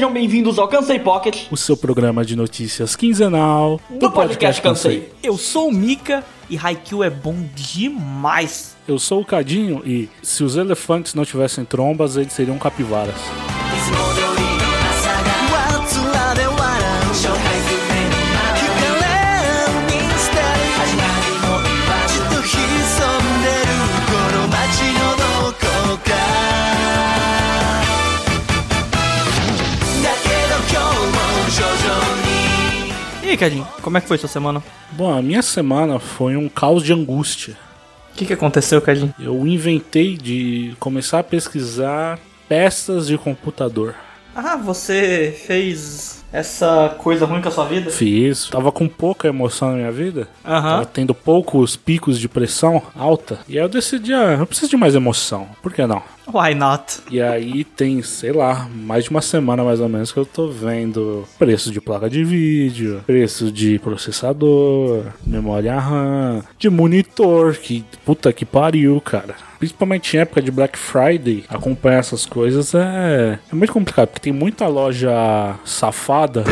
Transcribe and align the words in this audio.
Sejam 0.00 0.14
bem-vindos 0.14 0.58
ao 0.58 0.66
Cansei 0.66 0.98
Pocket, 0.98 1.42
o 1.50 1.58
seu 1.58 1.76
programa 1.76 2.24
de 2.24 2.34
notícias 2.34 2.96
quinzenal 2.96 3.78
do 3.90 4.10
podcast 4.10 4.62
Cansei. 4.62 5.12
Eu 5.22 5.36
sou 5.36 5.68
o 5.68 5.72
Mika 5.72 6.24
e 6.48 6.56
Haikyuu 6.56 7.04
é 7.04 7.10
bom 7.10 7.36
demais. 7.54 8.74
Eu 8.88 8.98
sou 8.98 9.20
o 9.20 9.26
Cadinho 9.26 9.82
e 9.84 10.08
se 10.22 10.42
os 10.42 10.56
elefantes 10.56 11.12
não 11.12 11.26
tivessem 11.26 11.66
trombas, 11.66 12.16
eles 12.16 12.32
seriam 12.32 12.58
capivaras. 12.58 13.20
Cadinho, 33.40 33.66
como 33.80 33.96
é 33.96 34.02
que 34.02 34.06
foi 34.06 34.18
sua 34.18 34.28
semana? 34.28 34.62
Bom, 34.92 35.10
a 35.10 35.22
minha 35.22 35.40
semana 35.40 35.98
foi 35.98 36.36
um 36.36 36.46
caos 36.46 36.82
de 36.82 36.92
angústia. 36.92 37.56
O 38.12 38.14
que, 38.14 38.26
que 38.26 38.34
aconteceu, 38.34 38.82
Cadinho? 38.82 39.14
Eu 39.18 39.46
inventei 39.46 40.14
de 40.14 40.76
começar 40.78 41.20
a 41.20 41.24
pesquisar 41.24 42.18
peças 42.46 43.06
de 43.06 43.16
computador. 43.16 43.94
Ah, 44.36 44.56
você 44.56 45.34
fez 45.46 46.22
essa 46.30 46.94
coisa 46.98 47.24
ruim 47.24 47.40
com 47.40 47.48
a 47.48 47.50
sua 47.50 47.64
vida? 47.64 47.90
Fiz, 47.90 48.46
tava 48.50 48.70
com 48.70 48.86
pouca 48.86 49.28
emoção 49.28 49.70
na 49.70 49.76
minha 49.76 49.92
vida. 49.92 50.28
Aham. 50.44 50.70
Tava 50.70 50.86
tendo 50.86 51.14
poucos 51.14 51.76
picos 51.76 52.18
de 52.18 52.28
pressão 52.28 52.82
alta. 52.94 53.38
E 53.48 53.58
aí 53.58 53.64
eu 53.64 53.70
decidi, 53.70 54.12
ah, 54.12 54.36
eu 54.38 54.46
preciso 54.46 54.70
de 54.70 54.76
mais 54.76 54.94
emoção. 54.94 55.48
Por 55.62 55.72
que 55.72 55.86
não? 55.86 56.02
Why 56.32 56.54
not? 56.54 57.00
E 57.10 57.20
aí 57.20 57.64
tem, 57.64 58.02
sei 58.02 58.32
lá, 58.32 58.68
mais 58.72 59.04
de 59.04 59.10
uma 59.10 59.20
semana 59.20 59.64
mais 59.64 59.80
ou 59.80 59.88
menos 59.88 60.12
que 60.12 60.18
eu 60.18 60.26
tô 60.26 60.48
vendo 60.48 61.24
preço 61.38 61.70
de 61.70 61.80
placa 61.80 62.08
de 62.08 62.24
vídeo, 62.24 63.02
preço 63.06 63.50
de 63.50 63.78
processador, 63.78 65.06
memória 65.26 65.78
RAM, 65.78 66.42
de 66.58 66.70
monitor, 66.70 67.56
que 67.56 67.84
puta 68.04 68.32
que 68.32 68.44
pariu, 68.44 69.00
cara. 69.00 69.34
Principalmente 69.58 70.16
em 70.16 70.20
época 70.20 70.40
de 70.40 70.50
Black 70.50 70.78
Friday, 70.78 71.44
acompanhar 71.48 71.98
essas 71.98 72.24
coisas 72.24 72.74
é, 72.74 73.38
é 73.50 73.54
muito 73.54 73.72
complicado, 73.72 74.08
porque 74.08 74.22
tem 74.22 74.32
muita 74.32 74.66
loja 74.66 75.56
safada 75.64 76.44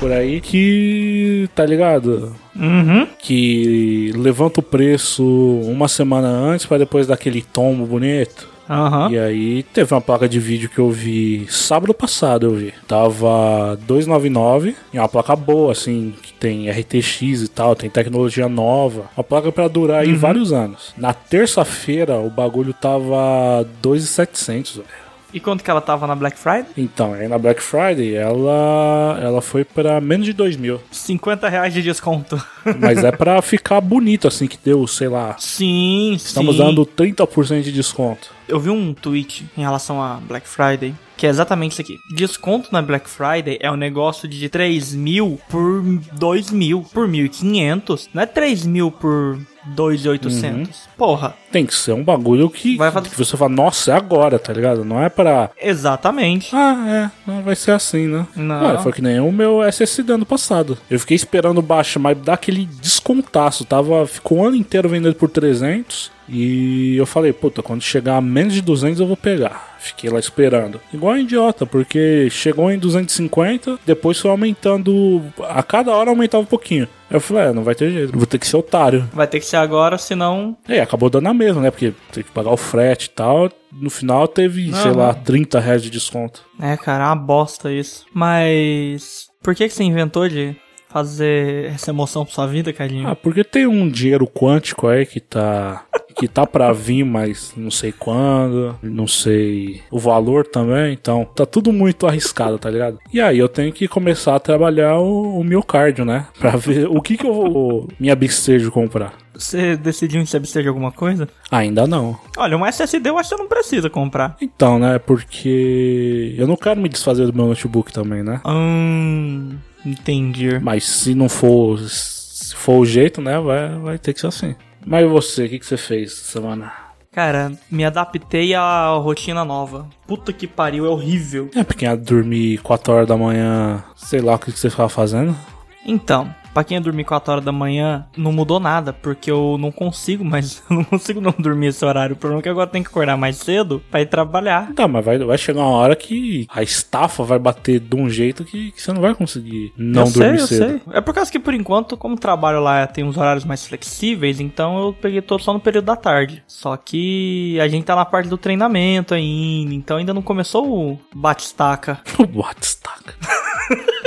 por 0.00 0.10
aí 0.10 0.40
que, 0.40 1.48
tá 1.54 1.64
ligado? 1.64 2.34
Uhum. 2.60 3.06
Que 3.18 4.12
levanta 4.14 4.60
o 4.60 4.62
preço 4.62 5.24
uma 5.64 5.88
semana 5.88 6.28
antes 6.28 6.66
pra 6.66 6.78
depois 6.78 7.06
dar 7.06 7.14
aquele 7.14 7.40
tombo 7.42 7.86
bonito. 7.86 8.48
Aham. 8.68 9.10
E 9.10 9.18
aí 9.18 9.62
teve 9.64 9.92
uma 9.92 10.00
placa 10.00 10.28
de 10.28 10.38
vídeo 10.38 10.68
que 10.68 10.78
eu 10.78 10.90
vi 10.90 11.44
sábado 11.48 11.92
passado, 11.92 12.46
eu 12.46 12.54
vi. 12.54 12.72
Tava 12.86 13.76
299 13.84 14.76
e 14.92 14.96
é 14.96 15.00
uma 15.00 15.08
placa 15.08 15.34
boa, 15.34 15.72
assim, 15.72 16.14
que 16.22 16.32
tem 16.34 16.70
RTX 16.70 17.42
e 17.42 17.48
tal, 17.48 17.74
tem 17.74 17.90
tecnologia 17.90 18.48
nova. 18.48 19.10
Uma 19.16 19.24
placa 19.24 19.50
pra 19.50 19.66
durar 19.66 20.02
aí 20.02 20.12
vários 20.14 20.52
anos. 20.52 20.94
Na 20.96 21.12
terça-feira 21.12 22.18
o 22.18 22.30
bagulho 22.30 22.72
tava 22.72 23.66
2,700, 23.82 24.76
velho. 24.76 25.09
E 25.32 25.40
quanto 25.40 25.62
que 25.62 25.70
ela 25.70 25.80
tava 25.80 26.06
na 26.06 26.14
Black 26.14 26.38
Friday? 26.38 26.66
Então, 26.76 27.12
aí 27.14 27.28
na 27.28 27.38
Black 27.38 27.62
Friday 27.62 28.14
ela 28.14 29.18
ela 29.22 29.40
foi 29.40 29.64
pra 29.64 30.00
menos 30.00 30.26
de 30.26 30.32
2 30.32 30.56
mil. 30.56 30.80
50 30.90 31.48
reais 31.48 31.72
de 31.72 31.82
desconto. 31.82 32.40
Mas 32.78 33.02
é 33.04 33.12
pra 33.12 33.40
ficar 33.42 33.80
bonito, 33.80 34.28
assim, 34.28 34.46
que 34.46 34.58
deu, 34.62 34.86
sei 34.86 35.08
lá. 35.08 35.36
Sim, 35.38 36.14
Estamos 36.14 36.56
sim. 36.56 36.62
dando 36.62 36.84
30% 36.84 37.62
de 37.62 37.72
desconto. 37.72 38.30
Eu 38.48 38.58
vi 38.58 38.70
um 38.70 38.92
tweet 38.92 39.46
em 39.56 39.60
relação 39.60 40.02
a 40.02 40.14
Black 40.14 40.48
Friday, 40.48 40.94
que 41.16 41.26
é 41.26 41.30
exatamente 41.30 41.72
isso 41.72 41.80
aqui. 41.82 41.98
Desconto 42.14 42.68
na 42.72 42.82
Black 42.82 43.08
Friday 43.08 43.58
é 43.60 43.70
um 43.70 43.76
negócio 43.76 44.26
de 44.28 44.48
3 44.48 44.94
mil 44.94 45.40
por 45.48 45.82
2 46.14 46.50
mil, 46.50 46.84
por 46.92 47.06
1.500. 47.08 48.08
Não 48.12 48.22
é 48.22 48.26
3 48.26 48.66
mil 48.66 48.90
por 48.90 49.38
2.800. 49.68 50.68
Porra, 50.96 51.34
Tem 51.50 51.66
que 51.66 51.74
ser 51.74 51.92
um 51.92 52.02
bagulho 52.04 52.48
que, 52.48 52.76
Vai 52.76 52.90
fazer- 52.92 53.08
que 53.10 53.16
você 53.16 53.36
fala, 53.36 53.50
nossa, 53.50 53.90
é 53.92 53.94
agora, 53.96 54.38
tá 54.38 54.52
ligado? 54.52 54.84
Não 54.84 55.02
é 55.02 55.08
pra. 55.08 55.50
exatamente. 55.60 56.54
Ah, 56.54 57.10
é, 57.26 57.30
não 57.30 57.42
vai 57.42 57.56
ser 57.56 57.72
assim, 57.72 58.06
né? 58.06 58.26
Não. 58.36 58.66
Ah, 58.70 58.78
foi 58.78 58.92
que 58.92 59.02
nem 59.02 59.18
o 59.20 59.32
meu 59.32 59.62
SSD 59.62 60.12
ano 60.12 60.24
passado. 60.26 60.78
Eu 60.88 60.98
fiquei 61.00 61.14
esperando 61.16 61.60
baixar, 61.60 61.98
mas 62.00 62.16
dá 62.18 62.34
aquele 62.34 62.66
descontaço. 62.80 63.64
Tava, 63.64 64.06
ficou 64.06 64.38
o 64.38 64.46
ano 64.46 64.56
inteiro 64.56 64.88
vendendo 64.88 65.14
por 65.14 65.28
300. 65.28 66.10
E 66.28 66.96
eu 66.96 67.06
falei, 67.06 67.32
puta, 67.32 67.60
quando 67.60 67.82
chegar 67.82 68.16
a 68.16 68.20
menos 68.20 68.54
de 68.54 68.60
200 68.62 69.00
eu 69.00 69.06
vou 69.06 69.16
pegar. 69.16 69.76
Fiquei 69.80 70.08
lá 70.08 70.20
esperando. 70.20 70.80
Igual 70.94 71.14
um 71.14 71.18
idiota, 71.18 71.66
porque 71.66 72.28
chegou 72.30 72.70
em 72.70 72.78
250, 72.78 73.78
depois 73.84 74.18
foi 74.20 74.30
aumentando. 74.30 75.22
A 75.48 75.62
cada 75.64 75.90
hora 75.90 76.10
aumentava 76.10 76.42
um 76.42 76.46
pouquinho. 76.46 76.86
Eu 77.10 77.20
falei, 77.20 77.44
é, 77.44 77.52
não 77.52 77.64
vai 77.64 77.74
ter 77.74 77.90
jeito, 77.90 78.16
vou 78.16 78.26
ter 78.26 78.38
que 78.38 78.46
ser 78.46 78.56
otário. 78.56 79.08
Vai 79.12 79.26
ter 79.26 79.40
que 79.40 79.46
ser 79.46 79.56
agora, 79.56 79.98
senão. 79.98 80.56
É, 80.68 80.80
acabou 80.80 81.10
dando 81.10 81.28
a 81.28 81.34
mesma, 81.34 81.60
né? 81.60 81.70
Porque 81.70 81.92
tem 82.12 82.22
que 82.22 82.30
pagar 82.30 82.50
o 82.50 82.56
frete 82.56 83.06
e 83.06 83.10
tal. 83.10 83.50
No 83.72 83.90
final 83.90 84.28
teve, 84.28 84.72
sei 84.72 84.90
Aham. 84.92 84.96
lá, 84.96 85.14
30 85.14 85.58
reais 85.58 85.82
de 85.82 85.90
desconto. 85.90 86.44
É, 86.60 86.76
cara, 86.76 87.04
é 87.04 87.06
uma 87.08 87.16
bosta 87.16 87.72
isso. 87.72 88.04
Mas. 88.14 89.28
Por 89.42 89.54
que, 89.54 89.66
que 89.68 89.74
você 89.74 89.82
inventou 89.82 90.28
de 90.28 90.54
fazer 90.90 91.66
essa 91.66 91.90
emoção 91.90 92.24
pra 92.24 92.34
sua 92.34 92.46
vida, 92.46 92.72
Cadinho? 92.72 93.08
Ah, 93.08 93.16
porque 93.16 93.44
tem 93.44 93.66
um 93.66 93.88
dinheiro 93.88 94.26
quântico 94.26 94.86
aí 94.88 95.06
que 95.06 95.20
tá. 95.20 95.84
que 96.16 96.26
tá 96.28 96.46
pra 96.46 96.72
vir, 96.72 97.04
mas 97.04 97.52
não 97.56 97.70
sei 97.70 97.92
quando, 97.92 98.76
não 98.82 99.06
sei 99.06 99.80
o 99.90 99.98
valor 99.98 100.46
também, 100.46 100.92
então 100.92 101.24
tá 101.24 101.46
tudo 101.46 101.72
muito 101.72 102.06
arriscado, 102.06 102.58
tá 102.58 102.68
ligado? 102.68 102.98
E 103.12 103.20
aí 103.20 103.38
eu 103.38 103.48
tenho 103.48 103.72
que 103.72 103.88
começar 103.88 104.34
a 104.34 104.40
trabalhar 104.40 104.98
o, 104.98 105.38
o 105.40 105.44
miocárdio, 105.44 106.04
né? 106.04 106.26
Pra 106.38 106.56
ver 106.56 106.88
o 106.88 107.00
que 107.00 107.16
que 107.16 107.26
eu 107.26 107.32
vou 107.32 107.88
me 107.98 108.10
abster 108.10 108.58
de 108.58 108.70
comprar. 108.70 109.14
Você 109.34 109.76
decidiu 109.76 110.24
se 110.26 110.36
abster 110.36 110.62
de 110.62 110.68
alguma 110.68 110.92
coisa? 110.92 111.26
Ainda 111.50 111.86
não. 111.86 112.18
Olha, 112.36 112.58
um 112.58 112.66
SSD 112.66 113.08
eu 113.08 113.16
acho 113.16 113.30
que 113.30 113.36
você 113.36 113.42
não 113.42 113.48
precisa 113.48 113.88
comprar. 113.88 114.36
Então, 114.40 114.78
né? 114.78 114.98
Porque 114.98 116.34
eu 116.36 116.46
não 116.46 116.56
quero 116.56 116.78
me 116.78 116.90
desfazer 116.90 117.24
do 117.26 117.32
meu 117.32 117.46
notebook 117.46 117.90
também, 117.90 118.22
né? 118.22 118.40
Hum. 118.44 119.56
Entendi. 119.84 120.58
Mas 120.58 120.84
se 120.84 121.14
não 121.14 121.28
for, 121.28 121.78
se 121.78 122.54
for 122.54 122.78
o 122.78 122.86
jeito, 122.86 123.20
né, 123.20 123.38
vai, 123.38 123.78
vai 123.78 123.98
ter 123.98 124.12
que 124.12 124.20
ser 124.20 124.26
assim. 124.26 124.54
Mas 124.84 125.08
você, 125.08 125.44
o 125.44 125.48
que, 125.48 125.58
que 125.58 125.66
você 125.66 125.76
fez 125.76 126.12
essa 126.12 126.32
semana? 126.32 126.72
Cara, 127.12 127.52
me 127.70 127.84
adaptei 127.84 128.54
à 128.54 128.88
rotina 128.94 129.44
nova. 129.44 129.88
Puta 130.06 130.32
que 130.32 130.46
pariu, 130.46 130.86
é 130.86 130.88
horrível. 130.88 131.50
É, 131.54 131.64
porque 131.64 131.84
ia 131.84 131.96
dormir 131.96 132.58
4 132.58 132.92
horas 132.92 133.08
da 133.08 133.16
manhã, 133.16 133.82
sei 133.96 134.20
lá 134.20 134.36
o 134.36 134.38
que, 134.38 134.52
que 134.52 134.58
você 134.58 134.70
ficava 134.70 134.88
fazendo. 134.88 135.36
Então, 135.84 136.32
pra 136.52 136.64
quem 136.64 136.76
ia 136.76 136.80
dormir 136.80 137.04
4 137.04 137.32
horas 137.32 137.44
da 137.44 137.52
manhã, 137.52 138.06
não 138.16 138.32
mudou 138.32 138.60
nada, 138.60 138.92
porque 138.92 139.30
eu 139.30 139.56
não 139.58 139.70
consigo 139.70 140.24
mais. 140.24 140.62
Eu 140.70 140.76
não 140.76 140.84
consigo 140.84 141.20
não 141.20 141.34
dormir 141.38 141.68
esse 141.68 141.84
horário. 141.84 142.14
O 142.14 142.16
problema 142.18 142.40
é 142.40 142.42
que 142.42 142.48
agora 142.48 142.66
tenho 142.66 142.84
que 142.84 142.90
acordar 142.90 143.16
mais 143.16 143.36
cedo 143.36 143.82
pra 143.90 144.00
ir 144.00 144.06
trabalhar. 144.06 144.72
Tá, 144.72 144.86
mas 144.86 145.04
vai, 145.04 145.18
vai 145.18 145.36
chegar 145.36 145.60
uma 145.60 145.76
hora 145.76 145.96
que 145.96 146.46
a 146.48 146.62
estafa 146.62 147.24
vai 147.24 147.38
bater 147.38 147.80
de 147.80 147.96
um 147.96 148.08
jeito 148.08 148.44
que, 148.44 148.70
que 148.72 148.80
você 148.80 148.92
não 148.92 149.00
vai 149.00 149.14
conseguir 149.14 149.72
não 149.76 150.04
eu 150.06 150.12
dormir 150.12 150.38
sei, 150.40 150.58
cedo. 150.58 150.72
eu 150.72 150.80
sei. 150.80 150.80
É 150.92 151.00
por 151.00 151.14
causa 151.14 151.30
que, 151.30 151.38
por 151.38 151.54
enquanto, 151.54 151.96
como 151.96 152.14
o 152.14 152.18
trabalho 152.18 152.60
lá 152.60 152.86
tem 152.86 153.04
uns 153.04 153.16
horários 153.16 153.44
mais 153.44 153.66
flexíveis, 153.66 154.40
então 154.40 154.78
eu 154.78 154.92
peguei 154.92 155.20
todo 155.20 155.42
só 155.42 155.52
no 155.52 155.60
período 155.60 155.86
da 155.86 155.96
tarde. 155.96 156.42
Só 156.46 156.76
que 156.76 157.58
a 157.60 157.68
gente 157.68 157.84
tá 157.84 157.96
na 157.96 158.04
parte 158.04 158.28
do 158.28 158.38
treinamento 158.38 159.14
ainda, 159.14 159.74
então 159.74 159.96
ainda 159.96 160.14
não 160.14 160.22
começou 160.22 160.92
o 160.92 160.98
bate-estaca. 161.14 162.00
Batistaca. 162.32 163.14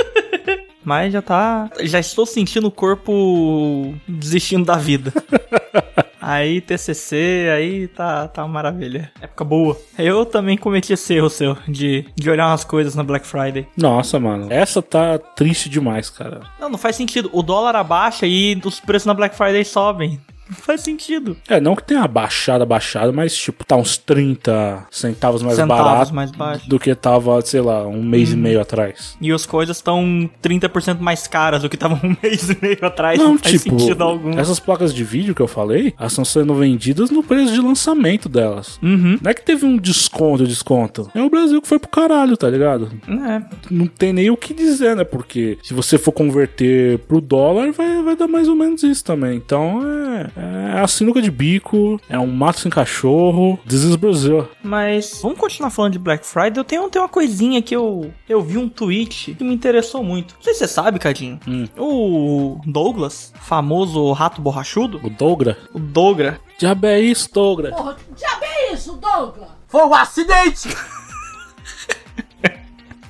Mas 0.84 1.12
já 1.12 1.22
tá. 1.22 1.70
Já 1.82 1.98
estou 1.98 2.26
sentindo 2.26 2.68
o 2.68 2.72
corpo 2.72 3.94
desistindo 4.06 4.64
da 4.64 4.76
vida. 4.76 5.12
Aí, 6.26 6.62
TCC, 6.62 7.50
aí 7.54 7.86
tá, 7.86 8.26
tá 8.28 8.42
uma 8.42 8.54
maravilha. 8.54 9.12
Época 9.20 9.44
boa. 9.44 9.78
Eu 9.98 10.24
também 10.24 10.56
cometi 10.56 10.94
esse 10.94 11.12
erro 11.12 11.28
seu 11.28 11.54
de, 11.68 12.06
de 12.16 12.30
olhar 12.30 12.48
umas 12.48 12.64
coisas 12.64 12.94
na 12.94 13.02
Black 13.02 13.26
Friday. 13.26 13.68
Nossa, 13.76 14.18
mano. 14.18 14.46
Essa 14.50 14.80
tá 14.80 15.18
triste 15.18 15.68
demais, 15.68 16.08
cara. 16.08 16.40
Não, 16.58 16.70
não 16.70 16.78
faz 16.78 16.96
sentido. 16.96 17.28
O 17.30 17.42
dólar 17.42 17.76
abaixa 17.76 18.26
e 18.26 18.58
os 18.64 18.80
preços 18.80 19.04
na 19.04 19.12
Black 19.12 19.36
Friday 19.36 19.66
sobem. 19.66 20.18
Não 20.48 20.56
faz 20.56 20.82
sentido. 20.82 21.36
É, 21.48 21.60
não 21.60 21.74
que 21.74 21.82
tenha 21.84 22.06
baixado, 22.06 22.64
baixado, 22.66 23.12
mas 23.12 23.34
tipo, 23.34 23.64
tá 23.64 23.76
uns 23.76 23.96
30 23.96 24.86
centavos 24.90 25.42
mais 25.42 25.56
Centavos 25.56 25.84
barato 25.84 26.14
mais 26.14 26.30
baixo. 26.30 26.68
do 26.68 26.78
que 26.78 26.94
tava, 26.94 27.40
sei 27.42 27.60
lá, 27.60 27.86
um 27.86 28.02
mês 28.02 28.32
e 28.32 28.36
meio 28.36 28.60
atrás. 28.60 29.16
E 29.20 29.32
as 29.32 29.46
coisas 29.46 29.76
estão 29.78 30.28
30% 30.42 30.98
mais 31.00 31.26
caras 31.26 31.62
do 31.62 31.68
que 31.68 31.76
estavam 31.76 31.98
um 32.04 32.16
mês 32.22 32.50
e 32.50 32.58
meio 32.60 32.84
atrás. 32.84 33.18
Não, 33.18 33.32
Não, 33.32 33.38
faz 33.38 33.62
tipo, 33.62 33.78
sentido 33.78 34.02
algum. 34.04 34.38
essas 34.38 34.60
placas 34.60 34.92
de 34.94 35.02
vídeo 35.04 35.34
que 35.34 35.42
eu 35.42 35.48
falei, 35.48 35.94
elas 35.98 36.12
estão 36.12 36.24
sendo 36.24 36.54
vendidas 36.54 37.10
no 37.10 37.22
preço 37.22 37.52
de 37.52 37.60
lançamento 37.60 38.28
delas. 38.28 38.78
Uhum. 38.82 39.18
Não 39.22 39.30
é 39.30 39.34
que 39.34 39.42
teve 39.42 39.64
um 39.64 39.76
desconto, 39.78 40.46
desconto. 40.46 41.10
É 41.14 41.22
o 41.22 41.30
Brasil 41.30 41.60
que 41.62 41.68
foi 41.68 41.78
pro 41.78 41.88
caralho, 41.88 42.36
tá 42.36 42.48
ligado? 42.50 42.90
É. 43.08 43.42
Não 43.70 43.86
tem 43.86 44.12
nem 44.12 44.30
o 44.30 44.36
que 44.36 44.52
dizer, 44.52 44.94
né? 44.96 45.04
Porque 45.04 45.58
se 45.62 45.72
você 45.72 45.96
for 45.98 46.12
converter 46.12 46.98
pro 47.00 47.20
dólar, 47.20 47.72
vai, 47.72 48.02
vai 48.02 48.16
dar 48.16 48.28
mais 48.28 48.48
ou 48.48 48.54
menos 48.54 48.82
isso 48.82 49.04
também. 49.04 49.36
Então, 49.36 49.80
é. 49.88 50.33
É 50.36 50.80
a 50.80 50.88
sinuca 50.88 51.22
de 51.22 51.30
bico, 51.30 52.00
é 52.08 52.18
um 52.18 52.26
mato 52.26 52.60
sem 52.60 52.70
cachorro. 52.70 53.58
This 53.68 53.84
is 53.84 53.96
Brasil. 53.96 54.48
Mas 54.62 55.20
vamos 55.22 55.38
continuar 55.38 55.70
falando 55.70 55.92
de 55.92 55.98
Black 55.98 56.26
Friday. 56.26 56.58
Eu 56.58 56.64
tenho, 56.64 56.88
tenho 56.90 57.04
uma 57.04 57.08
coisinha 57.08 57.62
que 57.62 57.74
eu, 57.74 58.12
eu 58.28 58.42
vi 58.42 58.58
um 58.58 58.68
tweet 58.68 59.34
que 59.34 59.44
me 59.44 59.54
interessou 59.54 60.02
muito. 60.02 60.34
Não 60.34 60.42
sei 60.42 60.54
se 60.54 60.60
você 60.60 60.68
sabe, 60.68 60.98
Cadinho. 60.98 61.38
Hum. 61.46 61.66
O 61.78 62.60
Douglas, 62.66 63.32
famoso 63.40 64.12
rato 64.12 64.40
borrachudo, 64.40 65.00
O 65.04 65.10
Dogra. 65.10 65.56
o 65.72 65.78
Dogra, 65.78 66.40
Diabo 66.58 66.86
é 66.86 67.00
isso, 67.00 67.32
Dogra? 67.32 67.70
Porra, 67.70 67.94
que 67.94 68.14
diabo 68.14 68.44
é 68.44 68.72
isso, 68.72 68.92
Douglas? 68.96 69.48
Foi 69.68 69.82
um 69.84 69.94
acidente! 69.94 70.68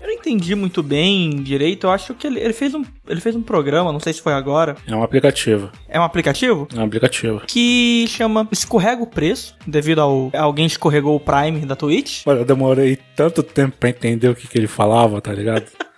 eu 0.04 0.08
não 0.08 0.14
entendi 0.14 0.54
muito 0.54 0.82
bem 0.82 1.30
direito. 1.42 1.86
Eu 1.86 1.90
acho 1.90 2.12
que 2.12 2.26
ele, 2.26 2.38
ele 2.38 2.52
fez 2.52 2.74
um, 2.74 2.84
ele 3.08 3.20
fez 3.22 3.34
um 3.34 3.42
programa, 3.42 3.90
não 3.90 3.98
sei 3.98 4.12
se 4.12 4.20
foi 4.20 4.34
agora. 4.34 4.76
É 4.86 4.94
um 4.94 5.02
aplicativo. 5.02 5.70
É 5.88 5.98
um 5.98 6.02
aplicativo? 6.02 6.68
É 6.74 6.78
um 6.78 6.84
aplicativo. 6.84 7.40
Que 7.46 8.04
chama 8.08 8.46
Escorrega 8.52 9.02
o 9.02 9.06
Preço, 9.06 9.56
devido 9.66 10.00
ao. 10.00 10.30
Alguém 10.34 10.66
escorregou 10.66 11.16
o 11.16 11.20
Prime 11.20 11.60
da 11.60 11.74
Twitch. 11.74 12.26
Mano, 12.26 12.40
eu 12.40 12.44
demorei 12.44 12.98
tanto 13.16 13.42
tempo 13.42 13.78
pra 13.80 13.88
entender 13.88 14.28
o 14.28 14.34
que, 14.34 14.46
que 14.46 14.58
ele 14.58 14.66
falava, 14.66 15.22
tá 15.22 15.32
ligado? 15.32 15.64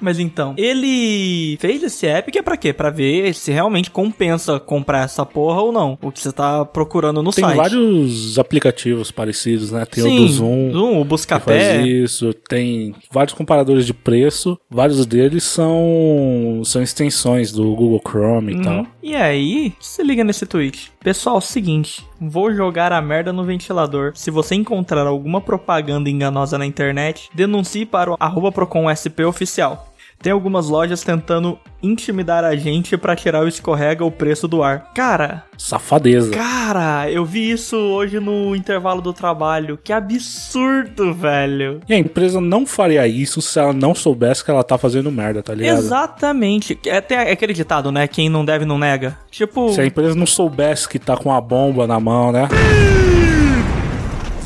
Mas 0.00 0.18
então, 0.18 0.54
ele 0.58 1.56
fez 1.60 1.82
esse 1.82 2.06
app 2.06 2.30
que 2.30 2.38
é 2.38 2.42
pra 2.42 2.56
quê? 2.56 2.72
Pra 2.72 2.90
ver 2.90 3.34
se 3.34 3.50
realmente 3.50 3.90
compensa 3.90 4.60
comprar 4.60 5.04
essa 5.04 5.24
porra 5.24 5.62
ou 5.62 5.72
não. 5.72 5.98
O 6.02 6.12
que 6.12 6.20
você 6.20 6.32
tá 6.32 6.64
procurando 6.64 7.22
no 7.22 7.30
Tem 7.30 7.44
site. 7.44 7.56
vários 7.56 8.38
aplicativos 8.38 9.10
parecidos, 9.10 9.70
né? 9.72 9.84
Tem 9.86 10.04
Sim, 10.04 10.18
o 10.18 10.20
do 10.22 10.28
Zoom. 10.28 10.72
Zoom, 10.72 10.88
o 10.88 10.90
que 10.92 10.98
faz 10.98 11.08
Buscapé. 11.08 11.82
isso, 11.86 12.32
tem 12.48 12.94
vários 13.10 13.34
comparadores 13.34 13.86
de 13.86 13.94
preço, 13.94 14.58
vários 14.70 15.04
deles 15.06 15.44
são, 15.44 16.60
são 16.64 16.82
extensões 16.82 17.50
do 17.52 17.62
Google 17.74 18.00
Chrome 18.06 18.52
e 18.52 18.56
Uhum. 18.56 18.62
tal. 18.62 18.86
E 19.02 19.14
aí, 19.14 19.72
se 19.80 20.02
liga 20.02 20.24
nesse 20.24 20.44
tweet. 20.46 20.90
Pessoal, 21.00 21.40
seguinte, 21.40 22.04
vou 22.20 22.54
jogar 22.54 22.92
a 22.92 23.00
merda 23.00 23.32
no 23.32 23.44
ventilador. 23.44 24.12
Se 24.14 24.30
você 24.30 24.54
encontrar 24.54 25.06
alguma 25.06 25.40
propaganda 25.40 26.10
enganosa 26.10 26.58
na 26.58 26.66
internet, 26.66 27.30
denuncie 27.34 27.86
para 27.86 28.12
o 28.12 28.16
arroba 28.18 28.50
Procon 28.50 28.88
SP 28.90 29.24
oficial. 29.24 29.95
Tem 30.20 30.32
algumas 30.32 30.68
lojas 30.68 31.04
tentando 31.04 31.58
intimidar 31.82 32.42
a 32.42 32.56
gente 32.56 32.96
pra 32.96 33.14
tirar 33.14 33.44
o 33.44 33.48
escorrega 33.48 34.04
o 34.04 34.10
preço 34.10 34.48
do 34.48 34.62
ar. 34.62 34.92
Cara, 34.94 35.44
Safadeza. 35.56 36.30
cara, 36.32 37.08
eu 37.10 37.24
vi 37.24 37.50
isso 37.50 37.76
hoje 37.76 38.18
no 38.18 38.56
intervalo 38.56 39.00
do 39.00 39.12
trabalho. 39.12 39.78
Que 39.84 39.92
absurdo, 39.92 41.14
velho. 41.14 41.80
E 41.88 41.94
a 41.94 41.98
empresa 41.98 42.40
não 42.40 42.66
faria 42.66 43.06
isso 43.06 43.40
se 43.40 43.58
ela 43.58 43.72
não 43.72 43.94
soubesse 43.94 44.44
que 44.44 44.50
ela 44.50 44.64
tá 44.64 44.76
fazendo 44.76 45.12
merda, 45.12 45.42
tá 45.42 45.54
ligado? 45.54 45.78
Exatamente. 45.78 46.78
É 46.86 46.96
até 46.96 47.30
aquele 47.30 47.52
ditado, 47.52 47.92
né? 47.92 48.08
Quem 48.08 48.28
não 48.28 48.44
deve 48.44 48.64
não 48.64 48.78
nega. 48.78 49.16
Tipo, 49.30 49.68
Se 49.68 49.80
a 49.80 49.86
empresa 49.86 50.14
não 50.14 50.26
soubesse 50.26 50.88
que 50.88 50.98
tá 50.98 51.16
com 51.16 51.32
a 51.32 51.40
bomba 51.40 51.86
na 51.86 52.00
mão, 52.00 52.32
né? 52.32 52.48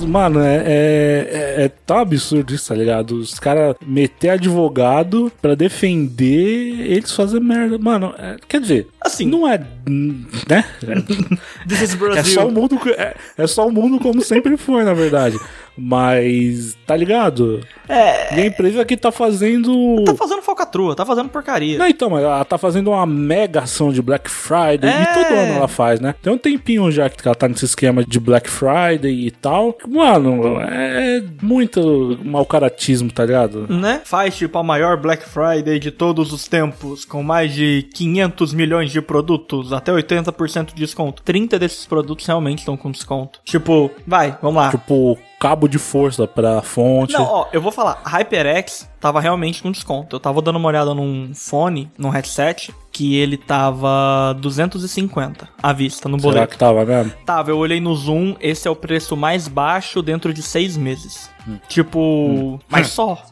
Mano, 0.07 0.41
é, 0.41 0.57
é, 0.57 1.29
é, 1.59 1.65
é 1.65 1.71
tão 1.87 1.99
absurdo 1.99 2.55
isso, 2.55 2.69
tá 2.69 2.75
ligado? 2.75 3.13
Os 3.17 3.39
caras 3.39 3.75
meter 3.87 4.31
advogado 4.31 5.31
pra 5.41 5.55
defender 5.55 6.81
eles 6.91 7.13
fazer 7.13 7.41
merda. 7.41 7.79
Mano, 7.79 8.15
é- 8.19 8.37
quer 8.49 8.61
dizer, 8.61 8.87
Assim. 9.01 9.27
não 9.27 9.47
é. 9.49 9.59
né? 9.89 10.65
this 11.69 11.83
is 11.83 11.95
É 11.95 11.97
Brazil. 11.97 12.25
só 12.35 12.47
o 12.47 12.51
mundo, 12.53 12.79
é, 12.97 13.15
é 13.39 13.47
só 13.47 13.67
o 13.67 13.73
mundo 13.73 13.99
como 13.99 14.23
sempre 14.23 14.57
foi, 14.57 14.85
na 14.85 14.95
verdade. 14.95 15.39
Mas, 15.83 16.77
tá 16.87 16.95
ligado? 16.95 17.61
É. 17.89 18.37
E 18.37 18.41
a 18.43 18.47
empresa 18.47 18.85
que 18.85 18.97
tá 18.97 19.11
fazendo. 19.11 20.05
Tá 20.05 20.15
fazendo 20.15 20.43
falcatrua, 20.43 20.95
tá 20.95 21.07
fazendo 21.07 21.31
porcaria. 21.31 21.79
Não, 21.79 21.87
então, 21.87 22.11
mas 22.11 22.23
ela 22.23 22.45
tá 22.45 22.59
fazendo 22.59 22.91
uma 22.91 23.07
mega 23.07 23.61
ação 23.63 23.91
de 23.91 24.03
Black 24.03 24.31
Friday 24.31 24.91
É. 24.91 25.03
e 25.03 25.07
todo 25.15 25.35
ano 25.35 25.53
ela 25.55 25.69
faz, 25.69 25.99
né? 25.99 26.15
Tem 26.21 26.31
um 26.31 26.37
tempinho 26.37 26.91
já 26.93 27.09
que 27.09 27.27
ela 27.27 27.35
tá 27.35 27.49
nesse 27.49 27.65
esquema 27.65 28.05
de 28.05 28.21
Black 28.21 28.51
Friday 28.51 29.27
e 29.27 29.31
tal. 29.31 29.77
Mano, 29.91 30.61
é 30.61 31.23
muito 31.43 32.19
mau 32.25 32.47
caratismo, 32.47 33.11
tá 33.11 33.27
ligado? 33.27 33.67
Né? 33.69 34.01
Faz 34.05 34.37
tipo 34.37 34.57
a 34.57 34.63
maior 34.63 34.97
Black 34.97 35.29
Friday 35.29 35.81
de 35.81 35.91
todos 35.91 36.33
os 36.33 36.47
tempos, 36.47 37.05
com 37.05 37.23
mais 37.23 37.53
de 37.53 37.89
500 37.95 38.55
milhões 38.55 38.93
de 38.93 39.03
produtos, 39.03 39.73
até 39.73 39.93
80% 39.93 40.67
de 40.67 40.75
desconto. 40.75 41.23
30 41.23 41.59
desses 41.59 41.87
produtos 41.87 42.25
realmente 42.25 42.61
estão 42.61 42.77
com 42.77 42.91
desconto. 42.91 43.41
Tipo, 43.45 43.91
vai, 44.07 44.39
vamos 44.41 44.63
lá. 44.63 44.71
Tipo, 44.71 45.19
cabo 45.41 45.67
de 45.67 45.79
força 45.79 46.27
pra 46.27 46.61
fonte. 46.61 47.15
Não, 47.15 47.25
ó, 47.25 47.47
eu 47.53 47.63
vou 47.63 47.73
falar, 47.73 48.01
a 48.05 48.11
HyperX 48.11 48.89
tava 49.01 49.21
realmente 49.21 49.63
com 49.63 49.73
desconto. 49.73 50.15
Eu 50.15 50.21
tava 50.21 50.43
dando 50.43 50.57
uma 50.57 50.69
olhada 50.69 50.95
num 50.95 51.33
fone, 51.35 51.91
num 51.99 52.11
headset, 52.11 52.73
que 53.01 53.17
ele 53.17 53.39
tava 53.39 54.37
250 54.43 55.49
à 55.63 55.73
vista 55.73 56.07
no 56.07 56.21
Será 56.21 56.33
boleto. 56.33 56.53
que 56.53 56.59
tava 56.59 56.85
mesmo? 56.85 57.11
Tava, 57.25 57.51
eu 57.51 57.57
olhei 57.57 57.81
no 57.81 57.95
Zoom, 57.95 58.37
esse 58.39 58.69
é 58.69 58.71
o 58.71 58.77
preço 58.77 59.17
mais 59.17 59.49
baixo 59.49 60.03
dentro 60.03 60.35
de 60.35 60.43
seis 60.43 60.77
meses. 60.77 61.31
Hum. 61.49 61.57
Tipo, 61.67 62.61
mas 62.69 62.89
só. 62.89 63.23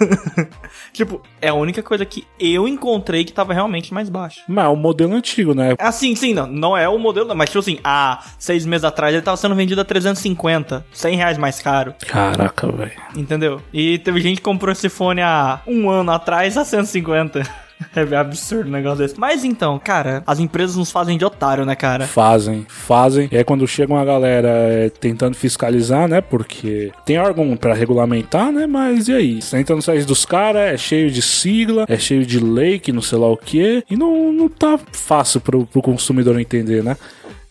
tipo, 0.92 1.22
é 1.40 1.50
a 1.50 1.54
única 1.54 1.84
coisa 1.84 2.04
que 2.04 2.26
eu 2.40 2.66
encontrei 2.66 3.24
que 3.24 3.32
tava 3.32 3.54
realmente 3.54 3.94
mais 3.94 4.08
baixo. 4.08 4.40
Mas 4.48 4.64
é 4.64 4.68
o 4.68 4.74
modelo 4.74 5.14
antigo, 5.14 5.54
né? 5.54 5.76
Assim, 5.78 6.16
sim, 6.16 6.34
não, 6.34 6.48
não 6.48 6.76
é 6.76 6.88
o 6.88 6.98
modelo, 6.98 7.32
mas 7.36 7.48
tipo 7.48 7.60
assim, 7.60 7.78
há 7.84 8.24
seis 8.40 8.66
meses 8.66 8.82
atrás 8.82 9.14
ele 9.14 9.22
tava 9.22 9.36
sendo 9.36 9.54
vendido 9.54 9.80
a 9.80 9.84
350, 9.84 10.84
100 10.92 11.16
reais 11.16 11.38
mais 11.38 11.60
caro, 11.60 11.94
Caraca, 12.08 12.66
velho. 12.72 12.90
entendeu? 13.16 13.62
E 13.72 14.00
teve 14.00 14.20
gente 14.20 14.38
que 14.38 14.42
comprou 14.42 14.72
esse 14.72 14.88
fone 14.88 15.20
há 15.20 15.60
um 15.64 15.88
ano 15.88 16.10
atrás 16.10 16.56
a 16.56 16.64
150. 16.64 17.62
É 18.12 18.16
absurdo 18.16 18.68
um 18.68 18.72
negócio 18.72 18.98
desse. 18.98 19.18
Mas 19.18 19.44
então, 19.44 19.78
cara, 19.78 20.22
as 20.26 20.38
empresas 20.38 20.76
nos 20.76 20.90
fazem 20.90 21.16
de 21.16 21.24
otário, 21.24 21.64
né, 21.64 21.74
cara? 21.74 22.06
Fazem, 22.06 22.66
fazem. 22.68 23.28
E 23.30 23.36
aí 23.36 23.44
quando 23.44 23.66
chega 23.66 23.92
uma 23.92 24.04
galera 24.04 24.48
é, 24.48 24.88
tentando 24.88 25.36
fiscalizar, 25.36 26.08
né? 26.08 26.20
Porque 26.20 26.92
tem 27.04 27.18
órgão 27.18 27.56
pra 27.56 27.74
regulamentar, 27.74 28.50
né? 28.52 28.66
Mas 28.66 29.08
e 29.08 29.12
aí? 29.12 29.42
Você 29.42 29.58
entra 29.58 29.76
no 29.76 29.82
site 29.82 30.04
dos 30.04 30.24
caras, 30.24 30.62
é 30.62 30.76
cheio 30.76 31.10
de 31.10 31.22
sigla, 31.22 31.84
é 31.88 31.96
cheio 31.96 32.26
de 32.26 32.38
lei, 32.38 32.78
que 32.78 32.92
não 32.92 33.02
sei 33.02 33.18
lá 33.18 33.28
o 33.28 33.36
que. 33.36 33.84
E 33.88 33.96
não, 33.96 34.32
não 34.32 34.48
tá 34.48 34.78
fácil 34.92 35.40
pro, 35.40 35.66
pro 35.66 35.82
consumidor 35.82 36.38
entender, 36.38 36.82
né? 36.82 36.96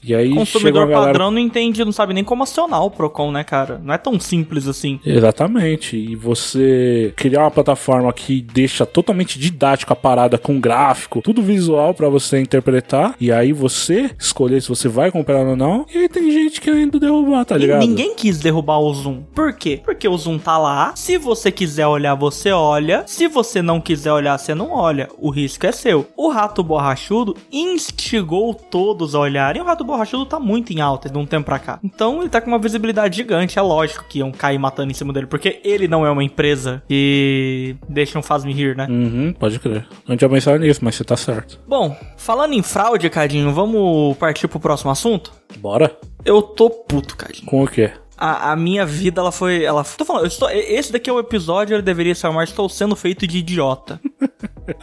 E 0.04 0.16
aí 0.16 0.34
consumidor 0.34 0.88
galera... 0.88 1.12
padrão 1.12 1.32
não 1.32 1.40
entende, 1.40 1.86
não 1.86 1.92
sabe 1.92 2.14
nem 2.14 2.24
como 2.24 2.44
acionar 2.44 2.84
o 2.84 2.92
Procon, 2.92 3.32
né, 3.32 3.44
cara? 3.44 3.80
Não 3.84 3.94
é 3.94 3.98
tão 3.98 4.20
simples 4.20 4.68
assim. 4.68 5.00
Exatamente. 5.06 5.96
E 5.96 6.16
você 6.16 7.14
criar 7.16 7.42
uma 7.42 7.52
plataforma 7.52 8.12
que 8.12 8.42
deixa 8.42 8.86
totalmente 8.86 9.38
didático 9.40 9.94
a 9.94 9.96
parada 9.96 10.38
com 10.38 10.60
gráfico, 10.60 11.22
tudo 11.22 11.42
visual 11.42 11.94
pra 11.94 12.10
você 12.10 12.40
interpretar. 12.40 13.16
E 13.20 13.32
aí 13.32 13.54
você 13.54 14.10
escolher 14.20 14.62
se 14.62 14.70
você 14.70 14.88
vai 14.88 15.12
comprar 15.12 15.46
ou 15.46 15.56
não. 15.56 15.86
E 15.94 15.98
aí 15.98 16.10
tem 16.10 16.32
gente 16.32 16.60
querendo 16.60 17.00
derrubar, 17.00 17.46
tá 17.46 17.56
E 17.56 17.60
ligado? 17.60 17.80
ninguém 17.80 18.16
quis 18.16 18.40
derrubar 18.40 18.80
o 18.80 18.94
Zoom. 18.94 19.22
Por 19.34 19.54
quê? 19.54 19.82
Porque 19.84 20.08
o 20.08 20.18
Zoom 20.18 20.38
tá 20.38 20.58
lá. 20.58 20.94
Se 20.96 21.18
você 21.18 21.52
quiser 21.52 21.88
olhar, 21.88 22.16
você 22.16 22.52
olha. 22.52 23.04
Se 23.06 23.28
você 23.28 23.62
não 23.62 23.80
quiser 23.80 24.12
olhar, 24.12 24.38
você 24.38 24.56
não 24.56 24.72
olha. 24.72 25.08
O 25.18 25.30
risco 25.30 25.66
é 25.66 25.72
seu. 25.72 26.08
O 26.16 26.30
rato 26.30 26.64
borrachudo 26.64 27.36
instigou 27.52 28.54
todos 28.54 29.16
a 29.16 29.20
olharem. 29.20 29.62
O 29.62 29.66
rato 29.66 29.84
borrachudo 29.92 30.26
tá 30.26 30.40
muito 30.40 30.72
em 30.72 30.82
alta 30.82 31.10
de 31.10 31.18
um 31.18 31.26
tempo 31.26 31.46
pra 31.46 31.60
cá. 31.60 31.80
Então 31.84 32.22
ele 32.22 32.30
tá 32.30 32.42
com 32.42 32.48
uma 32.48 32.60
visibilidade 32.60 33.18
gigante. 33.18 33.60
É 33.60 33.62
lógico 33.62 34.06
que 34.08 34.20
iam 34.20 34.32
cair 34.32 34.58
matando 34.58 34.92
em 34.92 34.94
cima 34.94 35.14
dele. 35.14 35.28
Porque 35.28 35.60
ele 35.64 35.88
não 35.88 36.06
é 36.06 36.12
uma 36.12 36.24
empresa 36.24 36.82
que 36.88 37.76
deixa 37.88 38.18
um 38.18 38.24
faz-me 38.24 38.54
rir, 38.54 38.76
né? 38.76 38.88
Uhum, 38.90 39.34
pode 39.38 39.60
crer. 39.60 39.88
Não 40.08 40.18
tinha 40.18 40.30
pensado 40.30 40.60
nisso, 40.60 40.80
mas 40.84 40.96
você 40.96 41.04
tá 41.04 41.18
certo. 41.18 41.60
Bom, 41.68 41.96
falando 42.18 42.54
em 42.54 42.64
fraude, 42.64 43.10
Cadinho, 43.10 43.52
vamos 43.54 44.18
partir 44.18 44.48
pro 44.48 44.60
próximo 44.60 44.92
assunto? 44.92 45.32
Bora? 45.60 45.96
Eu 46.24 46.42
tô 46.42 46.70
puto, 46.70 47.16
Cadinho. 47.16 47.46
Com 47.46 47.64
o 47.64 47.68
quê? 47.68 47.92
A, 48.18 48.52
a 48.52 48.56
minha 48.56 48.86
vida, 48.86 49.20
ela 49.20 49.32
foi. 49.32 49.64
Ela, 49.64 49.84
tô 49.84 50.06
falando, 50.06 50.24
eu 50.24 50.28
estou, 50.28 50.48
esse 50.52 50.92
daqui 50.92 51.10
é 51.10 51.14
o 51.14 51.20
episódio, 51.20 51.74
ele 51.76 51.82
deveria 51.82 52.14
ser 52.14 52.30
mais 52.30 52.50
Estou 52.50 52.70
sendo 52.70 52.96
feito 52.96 53.26
de 53.28 53.40
idiota. 53.40 54.00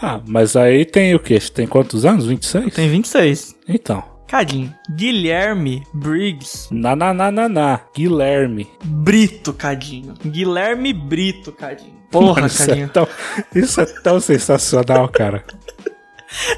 Ah, 0.02 0.20
mas 0.26 0.54
aí 0.54 0.84
tem 0.84 1.14
o 1.14 1.20
quê? 1.20 1.40
Você 1.40 1.50
tem 1.50 1.66
quantos 1.66 2.04
anos? 2.04 2.26
26? 2.26 2.74
Tem 2.74 2.90
26. 2.90 3.56
Então. 3.66 4.02
Cadinho. 4.28 4.72
Guilherme 4.94 5.82
Briggs. 5.92 6.68
Na, 6.70 6.94
na, 6.94 7.12
na, 7.14 7.30
na, 7.30 7.48
na. 7.48 7.80
Guilherme. 7.96 8.68
Brito, 8.84 9.52
Cadinho. 9.52 10.14
Guilherme 10.24 10.92
Brito, 10.92 11.50
Cadinho. 11.50 11.96
Porra, 12.10 12.34
Mano, 12.34 12.46
isso, 12.46 12.62
é 12.62 12.66
Cadinho. 12.66 12.88
tão, 12.90 13.08
isso 13.54 13.80
é 13.80 13.86
tão 13.86 14.20
sensacional, 14.20 15.08
cara. 15.08 15.42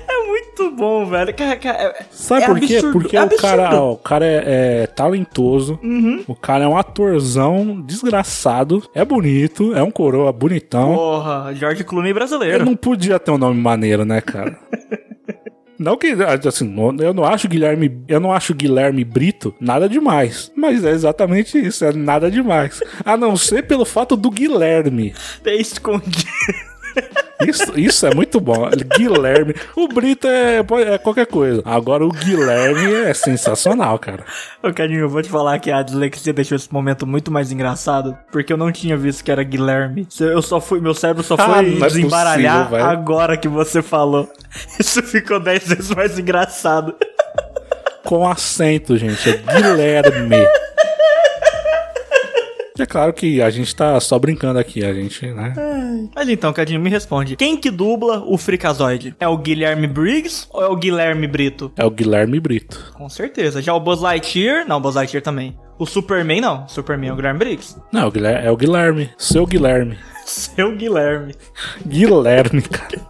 É 0.09 0.27
muito 0.27 0.73
bom, 0.73 1.07
velho. 1.07 1.31
É- 1.31 2.05
Sabe 2.11 2.43
é 2.43 2.47
por 2.47 2.59
quê? 2.59 2.75
absurdo, 2.79 2.93
Porque 2.93 3.17
é 3.17 3.23
o 3.23 3.37
cara. 3.37 3.71
Uhum. 3.73 3.79
ó, 3.81 3.93
o 3.93 3.97
cara 3.99 4.27
é, 4.27 4.43
é 4.83 4.87
talentoso, 4.89 5.79
o 6.27 6.35
cara 6.35 6.65
é 6.65 6.67
um 6.67 6.77
atorzão 6.77 7.81
desgraçado, 7.81 8.83
é 8.93 9.05
bonito, 9.05 9.73
é 9.73 9.81
um 9.81 9.93
coroa 9.93 10.33
bonitão. 10.33 10.97
Porra, 10.97 11.55
George 11.55 11.85
Clooney 11.85 12.12
brasileiro. 12.12 12.65
não 12.65 12.75
podia 12.75 13.21
ter 13.21 13.31
um 13.31 13.39
nome 13.39 13.61
maneiro, 13.61 14.05
né, 14.05 14.21
cara? 14.21 14.59
Não 15.81 15.97
que, 15.97 16.09
assim, 16.47 16.77
eu 17.01 17.15
não 17.15 17.25
acho 17.25 17.49
Guilherme, 17.49 18.05
eu 18.07 18.21
não 18.21 18.31
acho 18.31 18.53
Guilherme 18.53 19.03
Brito 19.03 19.55
nada 19.59 19.89
demais. 19.89 20.53
Mas 20.55 20.85
é 20.85 20.91
exatamente 20.91 21.57
isso, 21.59 21.87
é 21.87 21.91
nada 21.91 22.31
demais. 22.31 22.81
A 23.03 23.17
não 23.17 23.35
ser 23.35 23.67
pelo 23.67 23.87
fato 23.87 24.15
do 24.15 24.31
Guilherme. 24.31 25.15
Ter 25.43 25.55
escondido. 25.55 26.29
Isso, 27.47 27.78
isso 27.78 28.06
é 28.06 28.14
muito 28.14 28.40
bom. 28.40 28.68
Guilherme. 28.97 29.54
O 29.76 29.88
Brito 29.88 30.26
é, 30.26 30.59
é 30.59 30.99
qualquer 30.99 31.26
coisa. 31.26 31.62
Agora 31.64 32.04
o 32.04 32.11
Guilherme 32.11 32.92
é 32.94 33.14
sensacional, 33.14 33.99
cara. 33.99 34.25
Ô, 34.62 34.73
Cadinho, 34.73 35.00
eu 35.00 35.09
vou 35.09 35.23
te 35.23 35.28
falar 35.28 35.59
que 35.59 35.70
a 35.70 35.82
dislexia 35.82 36.32
deixou 36.32 36.56
esse 36.56 36.73
momento 36.73 37.06
muito 37.06 37.30
mais 37.30 37.50
engraçado, 37.52 38.16
porque 38.30 38.52
eu 38.52 38.56
não 38.56 38.70
tinha 38.70 38.97
visto 38.97 39.25
que 39.25 39.30
era 39.32 39.42
Guilherme. 39.42 40.06
Eu 40.20 40.42
só 40.42 40.61
fui, 40.61 40.80
meu 40.80 40.94
cérebro 40.94 41.23
só 41.23 41.35
Ah, 41.38 41.54
foi 41.54 41.59
é 41.76 41.78
desembaralhar 41.87 42.64
possível, 42.66 42.78
velho. 42.78 42.90
agora 42.90 43.37
que 43.37 43.49
você 43.49 43.82
falou. 43.82 44.30
Isso 44.78 45.02
ficou 45.02 45.40
10 45.40 45.68
vezes 45.68 45.90
mais 45.94 46.18
engraçado. 46.18 46.94
Com 48.04 48.28
acento, 48.28 48.97
gente. 48.97 49.28
É 49.30 49.37
Guilherme. 49.61 50.37
É 52.81 52.87
claro 52.87 53.13
que 53.13 53.43
a 53.43 53.51
gente 53.51 53.77
tá 53.77 54.01
só 54.01 54.19
brincando 54.19 54.59
aqui, 54.59 54.83
a 54.83 54.95
gente, 54.95 55.27
né? 55.27 55.55
Mas 56.15 56.29
então, 56.31 56.51
Cadinho, 56.51 56.81
me 56.81 56.89
responde. 56.89 57.37
Quem 57.37 57.57
que 57.57 57.71
dubla 57.71 58.23
o 58.27 58.39
Freakazoid? 58.39 59.15
É 59.21 59.29
o 59.29 59.37
Guilherme 59.37 59.87
Briggs 59.87 60.47
ou 60.51 60.63
é 60.63 60.67
o 60.67 60.75
Guilherme 60.75 61.27
Brito? 61.27 61.71
É 61.77 61.85
o 61.85 61.91
Guilherme 61.91 62.41
Brito. 62.41 62.93
Com 62.95 63.09
certeza. 63.09 63.61
Já 63.61 63.75
o 63.75 63.81
Buzz 63.81 64.01
Lightyear? 64.01 64.67
Não, 64.67 64.79
o 64.79 64.81
Buzz 64.81 64.95
Lightyear 64.97 65.23
também. 65.23 65.55
O 65.79 65.85
Superman, 65.85 66.41
não. 66.41 66.67
Superman 66.69 67.11
é 67.11 67.13
o 67.13 67.17
Guilherme 67.17 67.39
Briggs. 67.39 67.77
Não, 67.93 68.09
o 68.09 68.11
Guilherme, 68.11 68.47
é 68.47 68.51
o 68.51 68.57
Guilherme. 68.57 69.11
Seu 69.19 69.47
Guilherme. 69.47 69.99
Seu 70.25 70.75
Guilherme. 70.75 71.35
Guilherme, 71.87 72.63
cara. 72.63 73.01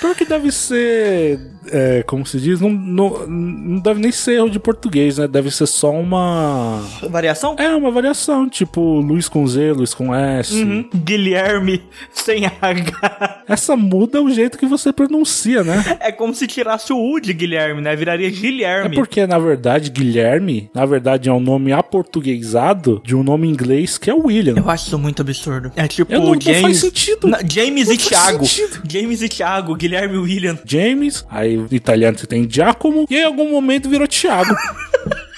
Pior 0.00 0.14
que 0.14 0.24
deve 0.24 0.50
ser. 0.50 1.38
É, 1.70 2.02
como 2.02 2.26
se 2.26 2.38
diz? 2.40 2.60
Não, 2.60 2.70
não, 2.70 3.26
não 3.26 3.80
deve 3.80 4.00
nem 4.00 4.12
ser 4.12 4.34
erro 4.34 4.50
de 4.50 4.58
português, 4.58 5.18
né? 5.18 5.26
Deve 5.26 5.50
ser 5.50 5.66
só 5.66 5.90
uma. 5.92 6.82
Variação? 7.08 7.56
É, 7.58 7.74
uma 7.74 7.90
variação, 7.90 8.48
tipo 8.48 8.80
Luiz 9.00 9.28
com 9.28 9.46
Z, 9.46 9.72
Luiz 9.72 9.94
com 9.94 10.14
S. 10.14 10.54
Uhum. 10.54 10.88
Guilherme 10.94 11.82
sem 12.12 12.46
H. 12.46 13.39
Essa 13.50 13.76
muda 13.76 14.22
o 14.22 14.30
jeito 14.30 14.56
que 14.56 14.66
você 14.66 14.92
pronuncia, 14.92 15.62
né? 15.64 15.84
É 16.00 16.10
como 16.12 16.34
se 16.34 16.46
tirasse 16.46 16.92
o 16.92 16.96
U 16.98 17.20
de 17.20 17.32
Guilherme, 17.32 17.80
né? 17.80 17.94
Viraria 17.94 18.28
É 18.28 18.30
Guilherme. 18.30 18.94
porque, 18.96 19.26
na 19.26 19.38
verdade, 19.38 19.90
Guilherme, 19.90 20.70
na 20.74 20.86
verdade, 20.86 21.28
é 21.28 21.32
um 21.32 21.40
nome 21.40 21.72
aportuguesado 21.72 23.02
de 23.04 23.14
um 23.14 23.22
nome 23.22 23.48
inglês 23.48 23.98
que 23.98 24.10
é 24.10 24.14
William. 24.14 24.54
Eu 24.56 24.68
acho 24.70 24.86
isso 24.86 24.98
muito 24.98 25.22
absurdo. 25.22 25.72
É 25.76 25.86
tipo 25.88 26.12
Eu 26.12 26.20
não- 26.20 26.32
não 26.34 26.40
James. 26.40 26.60
faz 26.62 26.76
sentido. 26.78 27.26
Não, 27.28 27.38
James 27.48 27.88
Não 27.88 27.94
e 27.94 27.98
Thiago. 27.98 28.46
sentido. 28.46 28.82
James 28.88 29.22
e 29.22 29.28
Thiago, 29.28 29.74
Guilherme 29.74 30.14
e 30.14 30.18
William. 30.18 30.58
James, 30.64 31.24
aí 31.30 31.56
o 31.58 31.66
italiano 31.70 32.18
você 32.18 32.26
tem 32.26 32.48
Giacomo, 32.48 33.06
e 33.10 33.16
aí, 33.16 33.22
em 33.22 33.26
algum 33.26 33.50
momento 33.50 33.88
virou 33.88 34.06
Thiago. 34.08 34.54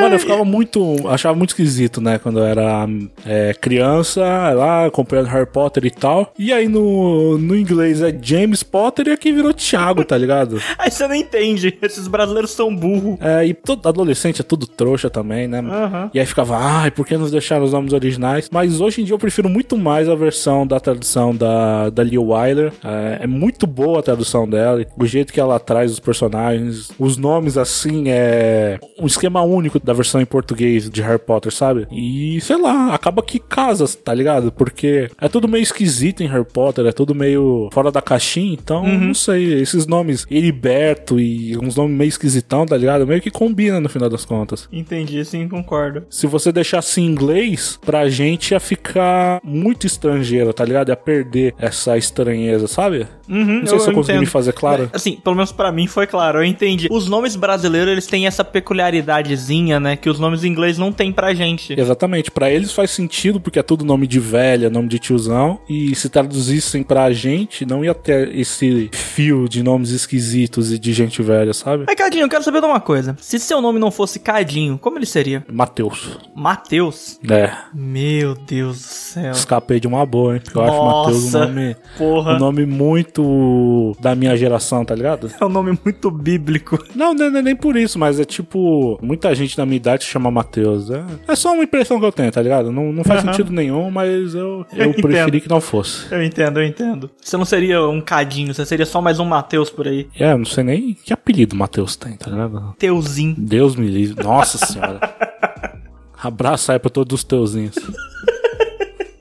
Mano, 0.00 0.14
eu 0.14 0.18
ficava 0.18 0.44
muito. 0.44 1.08
Achava 1.08 1.36
muito 1.36 1.50
esquisito, 1.50 2.00
né? 2.00 2.18
Quando 2.18 2.38
eu 2.38 2.44
era 2.44 2.86
é, 3.24 3.54
criança, 3.54 4.20
lá 4.52 4.86
acompanhando 4.86 5.26
Harry 5.26 5.46
Potter 5.46 5.84
e 5.84 5.90
tal. 5.90 6.32
E 6.38 6.52
aí 6.52 6.68
no, 6.68 7.38
no 7.38 7.56
inglês 7.56 8.02
é 8.02 8.16
James 8.20 8.62
Potter 8.62 9.08
e 9.08 9.12
aqui 9.12 9.32
virou 9.32 9.52
Thiago, 9.52 10.04
tá 10.04 10.16
ligado? 10.16 10.60
Aí 10.78 10.90
você 10.90 11.06
não 11.06 11.14
entende. 11.14 11.76
Esses 11.80 12.08
brasileiros 12.08 12.50
são 12.50 12.74
burro. 12.74 13.18
É, 13.20 13.46
e 13.46 13.54
todo 13.54 13.88
adolescente 13.88 14.40
é 14.40 14.44
tudo 14.44 14.66
trouxa 14.66 15.08
também, 15.08 15.46
né? 15.46 15.60
Aham. 15.60 16.10
E 16.12 16.20
aí 16.20 16.26
ficava, 16.26 16.56
ai, 16.56 16.90
por 16.90 17.06
que 17.06 17.16
nos 17.16 17.30
deixaram 17.30 17.64
os 17.64 17.72
nomes 17.72 17.92
originais? 17.92 18.48
Mas 18.50 18.80
hoje 18.80 19.00
em 19.00 19.04
dia 19.04 19.14
eu 19.14 19.18
prefiro 19.18 19.48
muito 19.48 19.76
mais 19.76 20.08
a 20.08 20.14
versão 20.14 20.66
da 20.66 20.78
tradução 20.80 21.34
da, 21.34 21.90
da 21.90 22.02
Lee 22.02 22.18
Wyler. 22.18 22.72
É, 22.84 23.24
é 23.24 23.26
muito 23.26 23.66
boa 23.66 24.00
a 24.00 24.02
tradução 24.02 24.48
dela. 24.48 24.84
O 24.96 25.06
jeito 25.06 25.32
que 25.32 25.40
ela 25.40 25.58
traz 25.58 25.92
os 25.92 26.00
personagens, 26.00 26.90
os 26.98 27.16
nomes 27.16 27.56
assim, 27.56 28.04
é 28.08 28.78
um 29.00 29.06
esquema 29.06 29.42
único 29.42 29.63
da 29.84 29.92
versão 29.92 30.20
em 30.20 30.24
português 30.26 30.88
de 30.90 31.02
Harry 31.02 31.18
Potter, 31.18 31.52
sabe? 31.52 31.86
E 31.90 32.40
sei 32.40 32.56
lá, 32.60 32.94
acaba 32.94 33.22
que 33.22 33.38
casa, 33.38 33.86
tá 34.02 34.12
ligado? 34.14 34.50
Porque 34.52 35.08
é 35.20 35.28
tudo 35.28 35.48
meio 35.48 35.62
esquisito 35.62 36.22
em 36.22 36.26
Harry 36.28 36.44
Potter, 36.44 36.86
é 36.86 36.92
tudo 36.92 37.14
meio 37.14 37.68
fora 37.72 37.90
da 37.90 38.00
caixinha, 38.02 38.52
então 38.54 38.86
não 38.86 39.14
sei, 39.14 39.60
esses 39.60 39.86
nomes 39.86 40.26
Heriberto 40.30 41.18
e 41.20 41.56
uns 41.58 41.76
nomes 41.76 41.96
meio 41.96 42.08
esquisitão, 42.08 42.66
tá 42.66 42.76
ligado? 42.76 43.06
Meio 43.06 43.20
que 43.20 43.30
combina 43.30 43.80
no 43.80 43.88
final 43.88 44.08
das 44.08 44.24
contas 44.24 44.68
Entendi, 44.72 45.24
sim, 45.24 45.48
concordo. 45.48 46.04
se 46.10 46.26
você 46.26 46.50
deixasse 46.52 47.00
em 47.00 47.06
inglês, 47.06 47.78
pra 47.84 48.08
gente 48.08 48.50
ia 48.52 48.60
ficar 48.60 49.40
muito 49.44 49.86
estrangeiro, 49.86 50.52
tá 50.52 50.64
ligado? 50.64 50.88
Ia 50.88 50.96
perder 50.96 51.54
essa 51.58 51.96
estranheza, 51.96 52.66
sabe? 52.66 53.06
Uhum, 53.28 53.60
Não 53.60 53.66
sei 53.66 53.78
se 53.80 53.88
eu 53.88 53.94
consegui 53.94 54.18
me 54.18 54.26
fazer 54.26 54.52
claro. 54.52 54.90
Assim, 54.92 55.16
pelo 55.22 55.34
menos 55.36 55.50
pra 55.52 55.72
mim 55.72 55.86
foi 55.86 56.06
claro, 56.06 56.38
eu 56.40 56.44
entendi. 56.44 56.88
Os 56.90 57.08
nomes 57.08 57.36
brasileiros, 57.36 57.90
eles 57.90 58.06
têm 58.06 58.26
essa 58.26 58.44
peculiaridadezinha, 58.44 59.53
né? 59.62 59.96
Que 59.96 60.08
os 60.10 60.18
nomes 60.18 60.44
em 60.44 60.48
inglês 60.48 60.78
não 60.78 60.92
tem 60.92 61.12
pra 61.12 61.32
gente. 61.34 61.78
Exatamente, 61.78 62.30
pra 62.30 62.50
eles 62.50 62.72
faz 62.72 62.90
sentido 62.90 63.40
porque 63.40 63.58
é 63.58 63.62
tudo 63.62 63.84
nome 63.84 64.06
de 64.06 64.18
velha, 64.18 64.68
nome 64.70 64.88
de 64.88 64.98
tiozão, 64.98 65.60
e 65.68 65.94
se 65.94 66.08
traduzissem 66.08 66.82
pra 66.82 67.12
gente, 67.12 67.64
não 67.66 67.84
ia 67.84 67.94
ter 67.94 68.34
esse 68.36 68.88
fio 68.92 69.48
de 69.48 69.62
nomes 69.62 69.90
esquisitos 69.90 70.72
e 70.72 70.78
de 70.78 70.92
gente 70.92 71.22
velha, 71.22 71.52
sabe? 71.52 71.84
Mas, 71.86 71.96
Cadinho, 71.96 72.24
eu 72.24 72.28
quero 72.28 72.42
saber 72.42 72.60
de 72.60 72.66
uma 72.66 72.80
coisa. 72.80 73.16
Se 73.20 73.38
seu 73.38 73.60
nome 73.60 73.78
não 73.78 73.90
fosse 73.90 74.18
Cadinho, 74.18 74.78
como 74.78 74.98
ele 74.98 75.06
seria? 75.06 75.44
Matheus. 75.50 76.18
Matheus? 76.34 77.18
É, 77.30 77.52
Meu 77.74 78.34
Deus 78.34 78.76
do 78.78 78.82
céu. 78.82 79.30
escapei 79.32 79.78
de 79.80 79.86
uma 79.86 80.04
boa, 80.06 80.34
hein? 80.34 80.40
Porque 80.42 80.56
eu 80.58 80.62
acho 80.62 80.84
Matheus 80.84 81.18
um 81.18 81.24
Nossa, 81.24 81.46
nome, 81.46 81.76
porra. 81.98 82.34
um 82.34 82.38
nome 82.38 82.66
muito 82.66 83.96
da 84.00 84.14
minha 84.14 84.36
geração, 84.36 84.84
tá 84.84 84.94
ligado? 84.94 85.30
É 85.40 85.44
um 85.44 85.48
nome 85.48 85.78
muito 85.84 86.10
bíblico. 86.10 86.78
Não, 86.94 87.12
não 87.14 87.26
é 87.38 87.42
nem 87.42 87.56
por 87.56 87.76
isso, 87.76 87.98
mas 87.98 88.18
é 88.20 88.24
tipo, 88.24 88.98
muita 89.02 89.34
gente 89.34 89.43
da 89.56 89.66
minha 89.66 89.76
idade 89.76 90.04
se 90.04 90.10
chama 90.10 90.30
Matheus. 90.30 90.90
É, 90.90 91.04
é 91.28 91.36
só 91.36 91.52
uma 91.52 91.64
impressão 91.64 91.98
que 92.00 92.06
eu 92.06 92.12
tenho, 92.12 92.30
tá 92.32 92.40
ligado? 92.40 92.72
Não, 92.72 92.92
não 92.92 93.04
faz 93.04 93.22
Aham. 93.22 93.32
sentido 93.32 93.52
nenhum, 93.52 93.90
mas 93.90 94.34
eu, 94.34 94.64
eu, 94.72 94.86
Eu 94.86 94.94
preferi 94.94 95.40
que 95.40 95.48
não 95.48 95.60
fosse. 95.60 96.12
Eu 96.12 96.22
entendo, 96.22 96.60
eu 96.60 96.66
entendo. 96.66 97.10
Você 97.20 97.36
não 97.36 97.44
seria 97.44 97.82
um 97.86 98.00
Cadinho, 98.00 98.54
você 98.54 98.64
seria 98.64 98.86
só 98.86 99.00
mais 99.00 99.18
um 99.20 99.24
Matheus 99.24 99.70
por 99.70 99.86
aí. 99.86 100.08
É, 100.18 100.32
eu 100.32 100.38
não 100.38 100.44
sei 100.44 100.64
nem 100.64 100.94
que 100.94 101.12
apelido 101.12 101.54
Matheus 101.54 101.96
tem, 101.96 102.16
tá 102.16 102.30
ligado? 102.30 102.74
Teuzinho. 102.78 103.34
Deus 103.38 103.76
me 103.76 103.86
livre. 103.88 104.22
Nossa 104.24 104.58
senhora. 104.58 105.00
Abraço 106.22 106.72
aí 106.72 106.78
pra 106.78 106.88
todos 106.90 107.20
os 107.20 107.24
teuzinhos. 107.24 107.74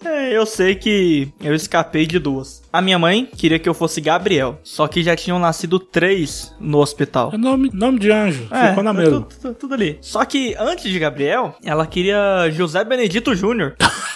É, 0.05 0.31
eu 0.37 0.45
sei 0.45 0.73
que 0.75 1.27
eu 1.41 1.53
escapei 1.53 2.05
de 2.05 2.17
duas. 2.17 2.62
A 2.73 2.81
minha 2.81 2.97
mãe 2.97 3.29
queria 3.37 3.59
que 3.59 3.69
eu 3.69 3.73
fosse 3.75 4.01
Gabriel, 4.01 4.57
só 4.63 4.87
que 4.87 5.03
já 5.03 5.15
tinham 5.15 5.37
nascido 5.37 5.77
três 5.77 6.51
no 6.59 6.79
hospital. 6.79 7.29
É 7.31 7.37
nome, 7.37 7.69
nome 7.71 7.99
de 7.99 8.09
anjo. 8.11 8.47
Ficou 8.69 8.81
na 8.83 8.89
é 8.89 8.93
mesma. 8.93 9.21
tudo, 9.39 9.53
tudo- 9.53 9.73
ali. 9.75 9.99
Só 10.01 10.25
que 10.25 10.55
antes 10.57 10.91
de 10.91 10.97
Gabriel, 10.97 11.55
ela 11.63 11.85
queria 11.85 12.49
José 12.49 12.83
Benedito 12.83 13.35
Júnior. 13.35 13.75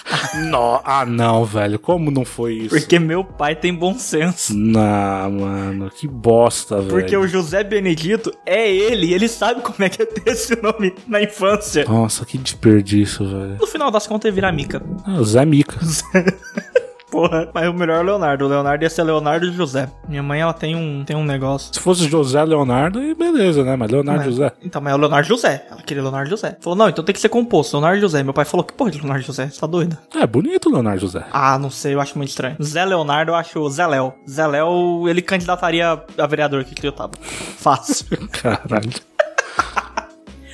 No- 0.50 0.80
ah, 0.86 1.06
não, 1.06 1.44
velho. 1.44 1.78
Como 1.80 2.10
não 2.12 2.24
foi 2.24 2.54
isso? 2.54 2.70
Porque 2.70 2.98
meu 3.00 3.24
pai 3.26 3.56
tem 3.56 3.74
bom 3.74 3.98
senso. 3.98 4.54
Não, 4.56 5.32
mano. 5.32 5.90
Que 5.90 6.08
bosta, 6.08 6.78
velho. 6.78 6.90
Porque 6.90 7.18
o 7.18 7.28
José 7.28 7.64
Benedito 7.64 8.32
é 8.46 8.72
ele, 8.72 9.14
ele 9.14 9.28
sabe 9.28 9.62
como 9.62 9.76
é 9.84 9.90
que 9.90 10.02
é 10.02 10.06
ter 10.06 10.32
esse 10.32 10.56
nome 10.62 10.94
na 11.08 11.22
infância. 11.22 11.84
Nossa, 11.86 12.26
que 12.26 12.38
desperdício, 12.38 13.26
velho. 13.28 13.58
No 13.60 13.68
final 13.68 13.92
das 13.92 14.08
contas, 14.08 14.30
ia 14.30 14.34
virar 14.34 14.52
Mica. 14.54 14.82
Ah, 15.06 15.18
o 15.20 15.26
Zé 15.26 15.44
Mica. 15.46 15.78
Porra, 17.10 17.50
mas 17.54 17.70
o 17.70 17.74
melhor 17.74 17.98
é 17.98 18.00
o 18.02 18.04
Leonardo. 18.04 18.46
O 18.46 18.48
Leonardo 18.50 18.84
ia 18.84 18.90
ser 18.90 19.04
Leonardo 19.04 19.46
e 19.48 19.52
José. 19.54 19.90
Minha 20.10 20.22
mãe, 20.22 20.42
ela 20.42 20.54
tem 20.54 20.76
um, 20.76 21.06
tem 21.06 21.16
um 21.16 21.24
negócio. 21.24 21.74
Se 21.74 21.80
fosse 21.80 22.08
José 22.10 22.44
Leonardo, 22.44 23.00
aí 23.00 23.16
beleza, 23.16 23.64
né? 23.64 23.76
Mas 23.78 23.90
Leonardo 23.90 24.26
Mas- 24.26 24.34
José. 24.36 24.52
Então, 24.62 24.82
mas 24.82 24.92
é 24.92 24.96
o 24.96 25.00
Leonardo 25.00 25.28
José. 25.28 25.66
Ela 25.72 25.82
queria 25.82 26.04
Leonardo 26.04 26.30
José. 26.30 26.58
Falou, 26.60 26.78
não, 26.78 26.90
então 26.90 27.04
tem 27.06 27.14
que 27.14 27.22
ser 27.22 27.30
composto, 27.30 27.78
Leonardo 27.78 28.02
José. 28.02 28.24
Meu 28.24 28.34
pai 28.34 28.44
falou, 28.46 28.64
que 28.66 28.74
porra 28.74 28.92
de 28.92 28.98
Leonardo 29.00 29.24
José? 29.24 29.48
Você 29.50 29.60
tá 29.60 29.68
doido? 29.68 29.98
É, 30.14 30.28
bonito 30.28 30.70
Leonardo 30.70 31.00
José. 31.00 31.24
Ah, 31.32 31.58
não 31.58 31.70
sei, 31.70 31.94
eu 31.96 32.02
acho 32.02 32.18
muito 32.18 32.30
estranho. 32.30 32.58
Zé 32.62 32.84
Leonardo, 32.84 33.32
eu 33.32 33.36
acho 33.36 33.70
Zé 33.70 33.88
Léo. 33.88 34.14
Zé 34.30 34.46
Léo, 34.46 35.08
ele 35.08 35.22
candidataria 35.22 36.04
a 36.18 36.28
vereador 36.28 36.66
que 36.66 36.76
criou 36.76 36.92
tava. 36.94 37.12
Fácil. 37.22 38.06
Caralho. 38.34 38.92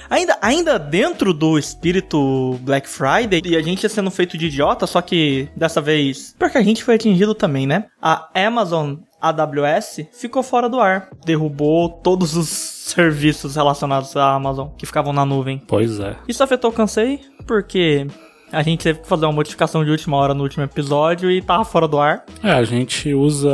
Ainda, 0.09 0.37
ainda 0.41 0.79
dentro 0.79 1.33
do 1.33 1.57
espírito 1.57 2.57
Black 2.61 2.87
Friday, 2.87 3.41
e 3.43 3.55
a 3.55 3.61
gente 3.61 3.83
ia 3.83 3.89
sendo 3.89 4.11
feito 4.11 4.37
de 4.37 4.47
idiota, 4.47 4.85
só 4.87 5.01
que 5.01 5.49
dessa 5.55 5.81
vez. 5.81 6.35
Porque 6.37 6.57
a 6.57 6.63
gente 6.63 6.83
foi 6.83 6.95
atingido 6.95 7.33
também, 7.33 7.65
né? 7.67 7.85
A 8.01 8.29
Amazon 8.33 8.95
AWS 9.21 10.01
ficou 10.11 10.43
fora 10.43 10.67
do 10.67 10.81
ar. 10.81 11.09
Derrubou 11.25 11.87
todos 11.87 12.35
os 12.35 12.49
serviços 12.49 13.55
relacionados 13.55 14.15
à 14.17 14.33
Amazon 14.33 14.67
que 14.77 14.85
ficavam 14.85 15.13
na 15.13 15.25
nuvem. 15.25 15.61
Pois 15.65 15.99
é. 15.99 16.17
Isso 16.27 16.43
afetou 16.43 16.71
o 16.71 16.73
Cansei, 16.73 17.21
porque 17.47 18.05
a 18.53 18.61
gente 18.61 18.83
teve 18.83 18.99
que 18.99 19.07
fazer 19.07 19.25
uma 19.25 19.31
modificação 19.31 19.83
de 19.83 19.91
última 19.91 20.15
hora 20.17 20.33
no 20.33 20.43
último 20.43 20.63
episódio 20.63 21.29
e 21.31 21.41
tava 21.41 21.65
fora 21.65 21.87
do 21.87 21.99
ar. 21.99 22.23
É, 22.43 22.51
a 22.51 22.63
gente 22.63 23.13
usa 23.13 23.49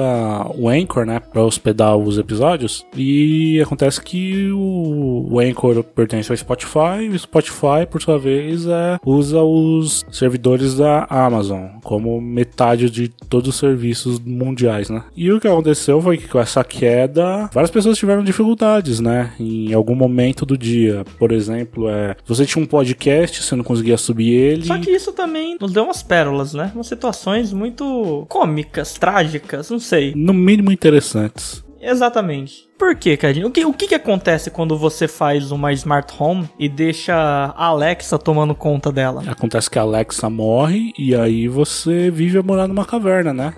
o 0.55 0.67
Anchor, 0.69 1.05
né, 1.05 1.19
pra 1.19 1.43
hospedar 1.43 1.97
os 1.97 2.17
episódios. 2.17 2.85
E 2.95 3.61
acontece 3.61 4.01
que 4.01 4.51
o, 4.51 5.27
o 5.31 5.39
Anchor 5.39 5.83
pertence 5.83 6.31
ao 6.31 6.37
Spotify 6.37 7.03
e 7.03 7.09
o 7.09 7.17
Spotify, 7.19 7.85
por 7.89 8.01
sua 8.01 8.19
vez, 8.19 8.65
é, 8.67 8.99
usa 9.05 9.41
os 9.41 10.05
servidores 10.11 10.75
da 10.75 11.07
Amazon 11.09 11.79
como 11.83 12.19
metade 12.19 12.89
de 12.89 13.07
todos 13.07 13.49
os 13.49 13.55
serviços 13.55 14.19
mundiais, 14.19 14.89
né? 14.89 15.03
E 15.15 15.31
o 15.31 15.39
que 15.39 15.47
aconteceu 15.47 16.01
foi 16.01 16.17
que 16.17 16.27
com 16.27 16.39
essa 16.39 16.63
queda, 16.63 17.49
várias 17.53 17.71
pessoas 17.71 17.97
tiveram 17.97 18.23
dificuldades, 18.23 18.99
né, 18.99 19.31
em 19.39 19.73
algum 19.73 19.95
momento 19.95 20.45
do 20.45 20.57
dia. 20.57 21.03
Por 21.17 21.31
exemplo, 21.31 21.89
é, 21.89 22.15
você 22.25 22.45
tinha 22.45 22.63
um 22.63 22.67
podcast, 22.67 23.41
você 23.41 23.55
não 23.55 23.63
conseguia 23.63 23.97
subir 23.97 24.33
ele. 24.33 24.67
Que 24.89 24.96
isso 24.96 25.13
também 25.13 25.55
nos 25.62 25.72
deu 25.72 25.84
umas 25.84 26.01
pérolas, 26.01 26.55
né? 26.55 26.72
Umas 26.74 26.88
situações 26.88 27.53
muito 27.53 28.25
cômicas, 28.27 28.93
trágicas, 28.93 29.69
não 29.69 29.77
sei. 29.77 30.13
No 30.15 30.34
mínimo 30.34 30.72
interessantes. 30.72 31.63
Exatamente. 31.79 32.67
Por 32.75 32.96
quê, 32.96 33.15
Cadinho? 33.15 33.48
O 33.48 33.51
que, 33.51 33.63
o 33.63 33.72
que 33.72 33.88
que 33.88 33.93
acontece 33.93 34.50
quando 34.50 34.75
você 34.75 35.08
faz 35.08 35.51
uma 35.51 35.72
smart 35.74 36.12
home 36.17 36.50
e 36.58 36.67
deixa 36.67 37.13
a 37.15 37.65
Alexa 37.65 38.17
tomando 38.17 38.55
conta 38.55 38.91
dela? 38.91 39.24
Acontece 39.27 39.69
que 39.69 39.77
a 39.77 39.84
Alexa 39.84 40.27
morre 40.27 40.91
e 40.98 41.13
aí 41.13 41.48
você 41.48 42.10
vive 42.10 42.39
a 42.39 42.43
morar 42.43 42.67
numa 42.67 42.84
caverna, 42.84 43.31
né? 43.31 43.53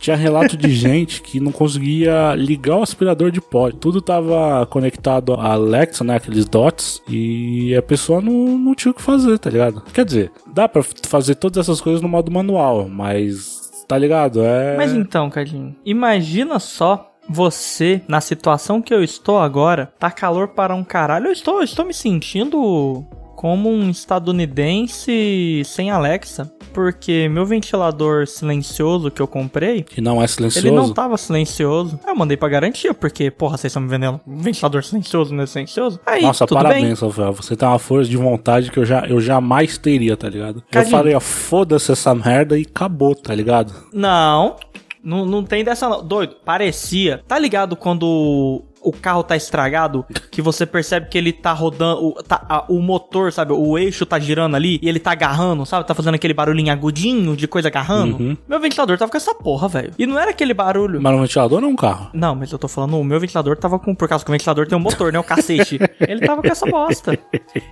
Tinha 0.00 0.16
relato 0.16 0.56
de 0.56 0.70
gente 0.74 1.20
que 1.20 1.38
não 1.38 1.52
conseguia 1.52 2.34
ligar 2.34 2.78
o 2.78 2.82
aspirador 2.82 3.30
de 3.30 3.40
pó. 3.40 3.70
Tudo 3.70 4.00
tava 4.00 4.66
conectado 4.66 5.34
à 5.34 5.52
Alexa, 5.52 6.02
né? 6.02 6.16
Aqueles 6.16 6.46
dots. 6.46 7.02
E 7.06 7.76
a 7.76 7.82
pessoa 7.82 8.20
não, 8.20 8.58
não 8.58 8.74
tinha 8.74 8.90
o 8.90 8.94
que 8.94 9.02
fazer, 9.02 9.38
tá 9.38 9.50
ligado? 9.50 9.82
Quer 9.92 10.04
dizer, 10.04 10.32
dá 10.46 10.66
pra 10.66 10.82
fazer 10.82 11.34
todas 11.34 11.58
essas 11.58 11.80
coisas 11.80 12.00
no 12.00 12.08
modo 12.08 12.32
manual, 12.32 12.88
mas. 12.88 13.60
Tá 13.86 13.98
ligado? 13.98 14.40
É. 14.42 14.76
Mas 14.76 14.92
então, 14.92 15.28
Cadinho, 15.28 15.74
imagina 15.84 16.60
só 16.60 17.10
você, 17.28 18.02
na 18.08 18.20
situação 18.20 18.80
que 18.80 18.94
eu 18.94 19.02
estou 19.02 19.38
agora, 19.38 19.92
tá 19.98 20.10
calor 20.10 20.48
para 20.48 20.74
um 20.74 20.82
caralho. 20.82 21.26
Eu 21.26 21.32
estou, 21.32 21.58
eu 21.58 21.64
estou 21.64 21.84
me 21.84 21.94
sentindo 21.94 23.04
como 23.40 23.70
um 23.70 23.88
estadunidense 23.88 25.62
sem 25.64 25.90
Alexa. 25.90 26.52
Porque 26.74 27.26
meu 27.26 27.46
ventilador 27.46 28.26
silencioso 28.26 29.10
que 29.10 29.20
eu 29.22 29.26
comprei, 29.26 29.82
Que 29.82 30.02
não 30.02 30.22
é 30.22 30.26
silencioso. 30.26 30.66
ele 30.68 30.76
não 30.76 30.92
tava 30.92 31.16
silencioso. 31.16 31.98
Eu 32.06 32.14
mandei 32.14 32.36
pra 32.36 32.50
garantia, 32.50 32.92
porque, 32.92 33.30
porra, 33.30 33.56
vocês 33.56 33.70
estão 33.70 33.82
me 33.82 33.88
vendendo 33.88 34.20
um 34.26 34.36
ventilador 34.36 34.84
silencioso, 34.84 35.34
não 35.34 35.44
é 35.44 35.46
silencioso? 35.46 35.98
Aí, 36.04 36.20
Nossa, 36.20 36.44
bem. 36.44 36.54
parabéns, 36.54 37.00
Rafael. 37.00 37.32
Você 37.32 37.56
tem 37.56 37.66
uma 37.66 37.78
força 37.78 38.10
de 38.10 38.16
vontade 38.18 38.70
que 38.70 38.78
eu, 38.78 38.84
já, 38.84 39.06
eu 39.06 39.18
jamais 39.22 39.78
teria, 39.78 40.18
tá 40.18 40.28
ligado? 40.28 40.62
Cadinho. 40.70 40.92
Eu 40.92 40.98
falei, 40.98 41.14
ó, 41.14 41.20
foda-se 41.20 41.90
essa 41.90 42.14
merda 42.14 42.58
e 42.58 42.66
acabou, 42.70 43.14
tá 43.14 43.34
ligado? 43.34 43.72
Não, 43.90 44.56
não, 45.02 45.24
não 45.24 45.42
tem 45.42 45.64
dessa 45.64 45.88
não. 45.88 46.06
Doido, 46.06 46.36
parecia. 46.44 47.22
Tá 47.26 47.38
ligado 47.38 47.74
quando 47.74 48.62
o 48.82 48.92
carro 48.92 49.22
tá 49.22 49.36
estragado, 49.36 50.04
que 50.30 50.40
você 50.42 50.64
percebe 50.66 51.08
que 51.08 51.18
ele 51.18 51.32
tá 51.32 51.52
rodando, 51.52 52.04
o, 52.06 52.12
tá- 52.22 52.44
a- 52.48 52.64
o 52.68 52.80
motor, 52.80 53.32
sabe, 53.32 53.52
o 53.52 53.76
eixo 53.78 54.06
tá 54.06 54.18
girando 54.18 54.54
ali 54.56 54.78
e 54.82 54.88
ele 54.88 54.98
tá 54.98 55.12
agarrando, 55.12 55.64
sabe? 55.66 55.86
Tá 55.86 55.94
fazendo 55.94 56.14
aquele 56.14 56.34
barulhinho 56.34 56.72
agudinho 56.72 57.36
de 57.36 57.46
coisa 57.48 57.68
agarrando. 57.68 58.16
Uhum. 58.16 58.36
Meu 58.48 58.60
ventilador 58.60 58.96
tava 58.98 59.10
com 59.10 59.16
essa 59.16 59.34
porra, 59.34 59.68
velho. 59.68 59.92
E 59.98 60.06
não 60.06 60.18
era 60.18 60.30
aquele 60.30 60.54
barulho. 60.54 61.00
Mas 61.00 61.12
no 61.12 61.20
ventilador 61.22 61.60
não 61.60 61.68
é 61.68 61.72
um 61.72 61.76
carro. 61.76 62.10
Não, 62.12 62.34
mas 62.34 62.50
eu 62.52 62.58
tô 62.58 62.68
falando, 62.68 62.98
o 62.98 63.04
meu 63.04 63.20
ventilador 63.20 63.56
tava 63.56 63.78
com. 63.78 63.94
Por 63.94 64.08
causa 64.08 64.24
que 64.24 64.30
o 64.30 64.32
ventilador 64.32 64.66
tem 64.66 64.76
um 64.76 64.80
motor, 64.80 65.12
né? 65.12 65.18
O 65.18 65.24
cacete. 65.24 65.78
Ele 66.00 66.20
tava 66.26 66.40
com 66.42 66.48
essa 66.48 66.66
bosta. 66.66 67.18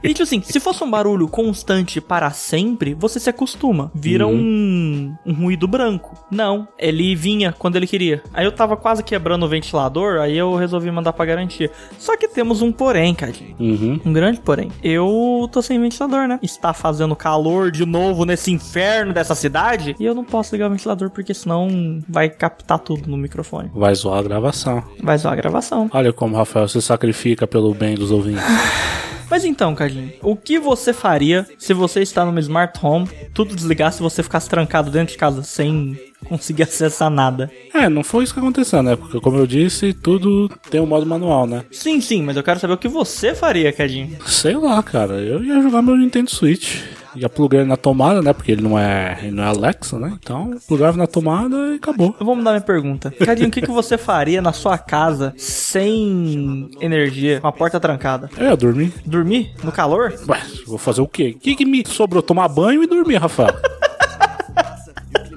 E 0.02 0.08
tipo 0.08 0.22
assim, 0.22 0.42
se 0.42 0.60
fosse 0.60 0.82
um 0.84 0.90
barulho 0.90 1.28
constante 1.28 2.00
para 2.00 2.30
sempre, 2.30 2.94
você 2.94 3.18
se 3.20 3.30
acostuma. 3.30 3.90
Vira 3.94 4.26
um, 4.26 5.14
um 5.24 5.32
ruído 5.32 5.66
branco. 5.68 6.14
Não, 6.30 6.68
ele 6.78 7.14
vinha 7.14 7.52
quando 7.52 7.76
ele 7.76 7.86
queria. 7.86 8.22
Aí 8.32 8.44
eu 8.44 8.52
tava 8.52 8.76
quase 8.76 9.02
quebrando 9.02 9.44
o 9.44 9.48
ventilador, 9.48 10.20
aí 10.20 10.36
eu 10.36 10.54
resolvi 10.54 10.90
mandar 10.98 11.12
pra 11.12 11.24
garantia. 11.24 11.70
Só 11.98 12.16
que 12.16 12.28
temos 12.28 12.62
um 12.62 12.70
porém, 12.70 13.14
Cadinho. 13.14 13.56
Uhum. 13.58 14.00
Um 14.04 14.12
grande 14.12 14.40
porém. 14.40 14.70
Eu 14.82 15.48
tô 15.50 15.62
sem 15.62 15.80
ventilador, 15.80 16.28
né? 16.28 16.38
Está 16.42 16.72
fazendo 16.72 17.14
calor 17.16 17.70
de 17.70 17.84
novo 17.84 18.24
nesse 18.24 18.50
inferno 18.50 19.12
dessa 19.12 19.34
cidade. 19.34 19.96
E 19.98 20.04
eu 20.04 20.14
não 20.14 20.24
posso 20.24 20.54
ligar 20.54 20.66
o 20.66 20.70
ventilador 20.70 21.10
porque 21.10 21.32
senão 21.32 22.02
vai 22.08 22.28
captar 22.28 22.78
tudo 22.78 23.08
no 23.08 23.16
microfone. 23.16 23.70
Vai 23.74 23.94
zoar 23.94 24.18
a 24.18 24.22
gravação. 24.22 24.82
Vai 25.02 25.16
zoar 25.18 25.34
a 25.34 25.36
gravação. 25.36 25.88
Olha 25.92 26.12
como, 26.12 26.36
Rafael, 26.36 26.68
você 26.68 26.80
sacrifica 26.80 27.46
pelo 27.46 27.74
bem 27.74 27.94
dos 27.94 28.10
ouvintes. 28.10 28.42
Mas 29.30 29.44
então, 29.44 29.74
Cadinho, 29.74 30.12
o 30.22 30.34
que 30.34 30.58
você 30.58 30.92
faria 30.92 31.46
se 31.58 31.74
você 31.74 32.00
está 32.00 32.24
numa 32.24 32.40
smart 32.40 32.78
home, 32.82 33.08
tudo 33.34 33.54
desligasse 33.54 34.00
e 34.00 34.02
você 34.02 34.22
ficasse 34.22 34.48
trancado 34.48 34.90
dentro 34.90 35.12
de 35.12 35.18
casa 35.18 35.42
sem 35.42 35.98
conseguir 36.26 36.64
acessar 36.64 37.10
nada? 37.10 37.50
É, 37.74 37.88
não 37.88 38.02
foi 38.02 38.24
isso 38.24 38.34
que 38.34 38.40
aconteceu, 38.40 38.82
né? 38.82 38.96
Porque, 38.96 39.20
como 39.20 39.38
eu 39.38 39.46
disse, 39.46 39.92
tudo 39.92 40.48
tem 40.70 40.80
um 40.80 40.86
modo 40.86 41.06
manual, 41.06 41.46
né? 41.46 41.64
Sim, 41.70 42.00
sim, 42.00 42.22
mas 42.22 42.36
eu 42.36 42.42
quero 42.42 42.58
saber 42.58 42.74
o 42.74 42.78
que 42.78 42.88
você 42.88 43.34
faria, 43.34 43.72
Cadinho. 43.72 44.16
Sei 44.26 44.56
lá, 44.56 44.82
cara. 44.82 45.14
Eu 45.14 45.42
ia 45.42 45.60
jogar 45.62 45.82
meu 45.82 45.96
Nintendo 45.96 46.30
Switch. 46.30 46.80
Ia 47.16 47.28
plugar 47.28 47.60
ele 47.60 47.68
na 47.68 47.76
tomada, 47.76 48.20
né? 48.22 48.32
Porque 48.32 48.52
ele 48.52 48.62
não 48.62 48.78
é, 48.78 49.18
ele 49.22 49.32
não 49.32 49.42
é 49.42 49.46
Alexa, 49.46 49.98
né? 49.98 50.16
Então, 50.22 50.56
plugava 50.68 50.96
na 50.96 51.06
tomada 51.06 51.56
e 51.72 51.76
acabou. 51.76 52.14
Eu 52.20 52.24
vou 52.24 52.36
mudar 52.36 52.50
minha 52.50 52.60
pergunta. 52.60 53.10
Cadinho, 53.10 53.48
o 53.48 53.50
que, 53.50 53.62
que 53.62 53.70
você 53.70 53.96
faria 53.96 54.42
na 54.42 54.52
sua 54.52 54.76
casa 54.78 55.32
sem 55.36 56.70
energia, 56.80 57.40
com 57.40 57.48
a 57.48 57.52
porta 57.52 57.80
trancada? 57.80 58.30
Eu 58.36 58.46
ia 58.46 58.56
dormir. 58.56 58.92
Dormir? 59.06 59.52
No 59.64 59.72
calor? 59.72 60.14
Ué, 60.28 60.40
vou 60.66 60.78
fazer 60.78 61.00
o 61.00 61.08
quê? 61.08 61.34
O 61.36 61.40
que, 61.40 61.56
que 61.56 61.64
me 61.64 61.82
sobrou? 61.86 62.22
Tomar 62.22 62.46
banho 62.48 62.82
e 62.82 62.86
dormir, 62.86 63.16
Rafael. 63.16 63.54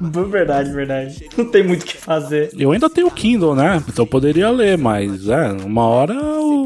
Verdade, 0.01 0.71
verdade. 0.71 1.29
Não 1.37 1.45
tem 1.45 1.63
muito 1.63 1.83
o 1.83 1.85
que 1.85 1.97
fazer. 1.97 2.49
Eu 2.57 2.71
ainda 2.71 2.89
tenho 2.89 3.07
o 3.07 3.11
Kindle, 3.11 3.55
né? 3.55 3.81
Então 3.87 4.03
eu 4.03 4.07
poderia 4.07 4.49
ler, 4.49 4.77
mas 4.77 5.27
é, 5.27 5.51
uma 5.63 5.85
hora 5.85 6.13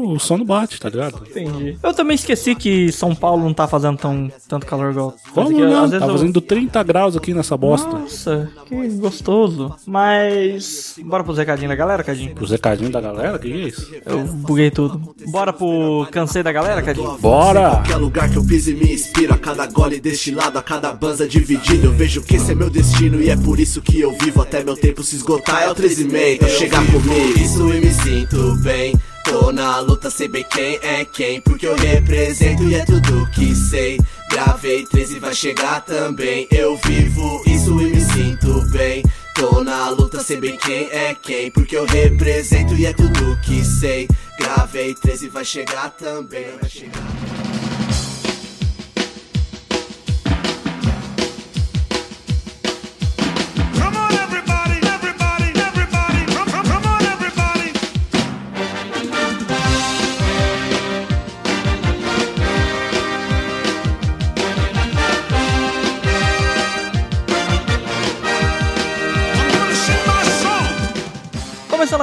o 0.02 0.18
sono 0.18 0.44
bate, 0.44 0.80
tá 0.80 0.88
ligado? 0.88 1.22
Entendi. 1.28 1.76
Eu 1.82 1.92
também 1.94 2.14
esqueci 2.14 2.54
que 2.54 2.90
São 2.92 3.14
Paulo 3.14 3.42
não 3.44 3.52
tá 3.54 3.66
fazendo 3.66 3.96
tão, 3.98 4.30
tanto 4.48 4.66
calor 4.66 4.90
igual. 4.92 5.14
Como 5.32 5.48
que, 5.48 5.54
não? 5.60 5.84
às 5.84 5.90
vezes 5.90 6.04
Tá 6.06 6.12
eu- 6.12 6.18
fazendo 6.18 6.40
30 6.40 6.82
graus 6.82 7.16
aqui 7.16 7.32
nessa 7.34 7.56
bosta. 7.56 7.90
Nossa, 7.98 8.50
que 8.66 8.88
gostoso. 8.96 9.74
Mas. 9.86 10.96
Bora 11.04 11.22
pro 11.24 11.32
recadinho 11.32 11.68
da 11.68 11.74
galera, 11.74 12.02
Cadinho? 12.04 12.34
Os 12.40 12.50
recadinhos 12.50 12.92
da 12.92 13.00
galera, 13.00 13.38
que 13.38 13.46
que 13.48 13.54
é 13.54 13.68
isso? 13.68 13.90
Eu 14.04 14.24
buguei 14.24 14.70
tudo. 14.70 15.00
Bora 15.28 15.52
pro 15.52 16.06
cansei 16.10 16.42
da 16.42 16.52
galera, 16.52 16.82
Cadinho? 16.82 17.16
Bora! 17.18 17.70
Qualquer 17.70 17.96
lugar 17.96 18.30
que 18.30 18.36
eu 18.36 18.44
pise 18.44 18.74
me 18.74 18.92
inspiro 18.92 19.34
A 19.34 19.38
cada 19.38 19.66
gole 19.66 20.00
destilado, 20.00 20.58
a 20.58 20.62
cada 20.62 20.92
banza 20.92 21.26
dividido 21.26 21.86
Eu 21.86 21.92
vejo 21.92 22.22
que 22.22 22.36
esse 22.36 22.52
é 22.52 22.54
meu 22.54 22.68
destino 22.70 23.20
e 23.20 23.30
é 23.30 23.36
por 23.36 23.58
isso 23.60 23.80
que 23.82 24.00
eu 24.00 24.12
vivo 24.12 24.42
Até 24.42 24.62
meu 24.64 24.76
tempo 24.76 25.02
se 25.02 25.16
esgotar 25.16 25.62
é 25.62 25.70
o 25.70 25.74
13 25.74 26.02
e 26.02 26.08
meio 26.08 26.34
Então 26.36 26.48
chegar 26.48 26.84
comigo 26.86 27.38
Isso 27.38 27.72
e 27.72 27.80
me 27.80 27.90
sinto 27.92 28.56
bem 28.62 28.94
Tô 29.26 29.50
na 29.50 29.80
luta, 29.80 30.08
sei 30.08 30.28
bem 30.28 30.44
quem 30.44 30.78
é 30.80 31.04
quem 31.04 31.40
Porque 31.40 31.66
eu 31.66 31.74
represento 31.74 32.62
e 32.62 32.76
é 32.76 32.84
tudo 32.84 33.28
que 33.32 33.56
sei. 33.56 33.98
Gravei 34.30 34.86
13 34.86 35.18
vai 35.18 35.34
chegar 35.34 35.80
também. 35.80 36.46
Eu 36.48 36.76
vivo 36.76 37.42
isso 37.44 37.80
e 37.80 37.90
me 37.90 38.00
sinto 38.00 38.62
bem. 38.70 39.02
Tô 39.34 39.64
na 39.64 39.88
luta, 39.90 40.22
sei 40.22 40.36
bem 40.36 40.56
quem 40.56 40.88
é 40.92 41.12
quem 41.14 41.50
Porque 41.50 41.76
eu 41.76 41.84
represento 41.86 42.74
e 42.74 42.86
é 42.86 42.92
tudo 42.92 43.36
que 43.40 43.64
sei. 43.64 44.06
Gravei 44.38 44.94
13 44.94 45.28
vai 45.28 45.44
chegar 45.44 45.90
também. 45.90 46.46
Vai 46.60 46.70
chegar 46.70 47.35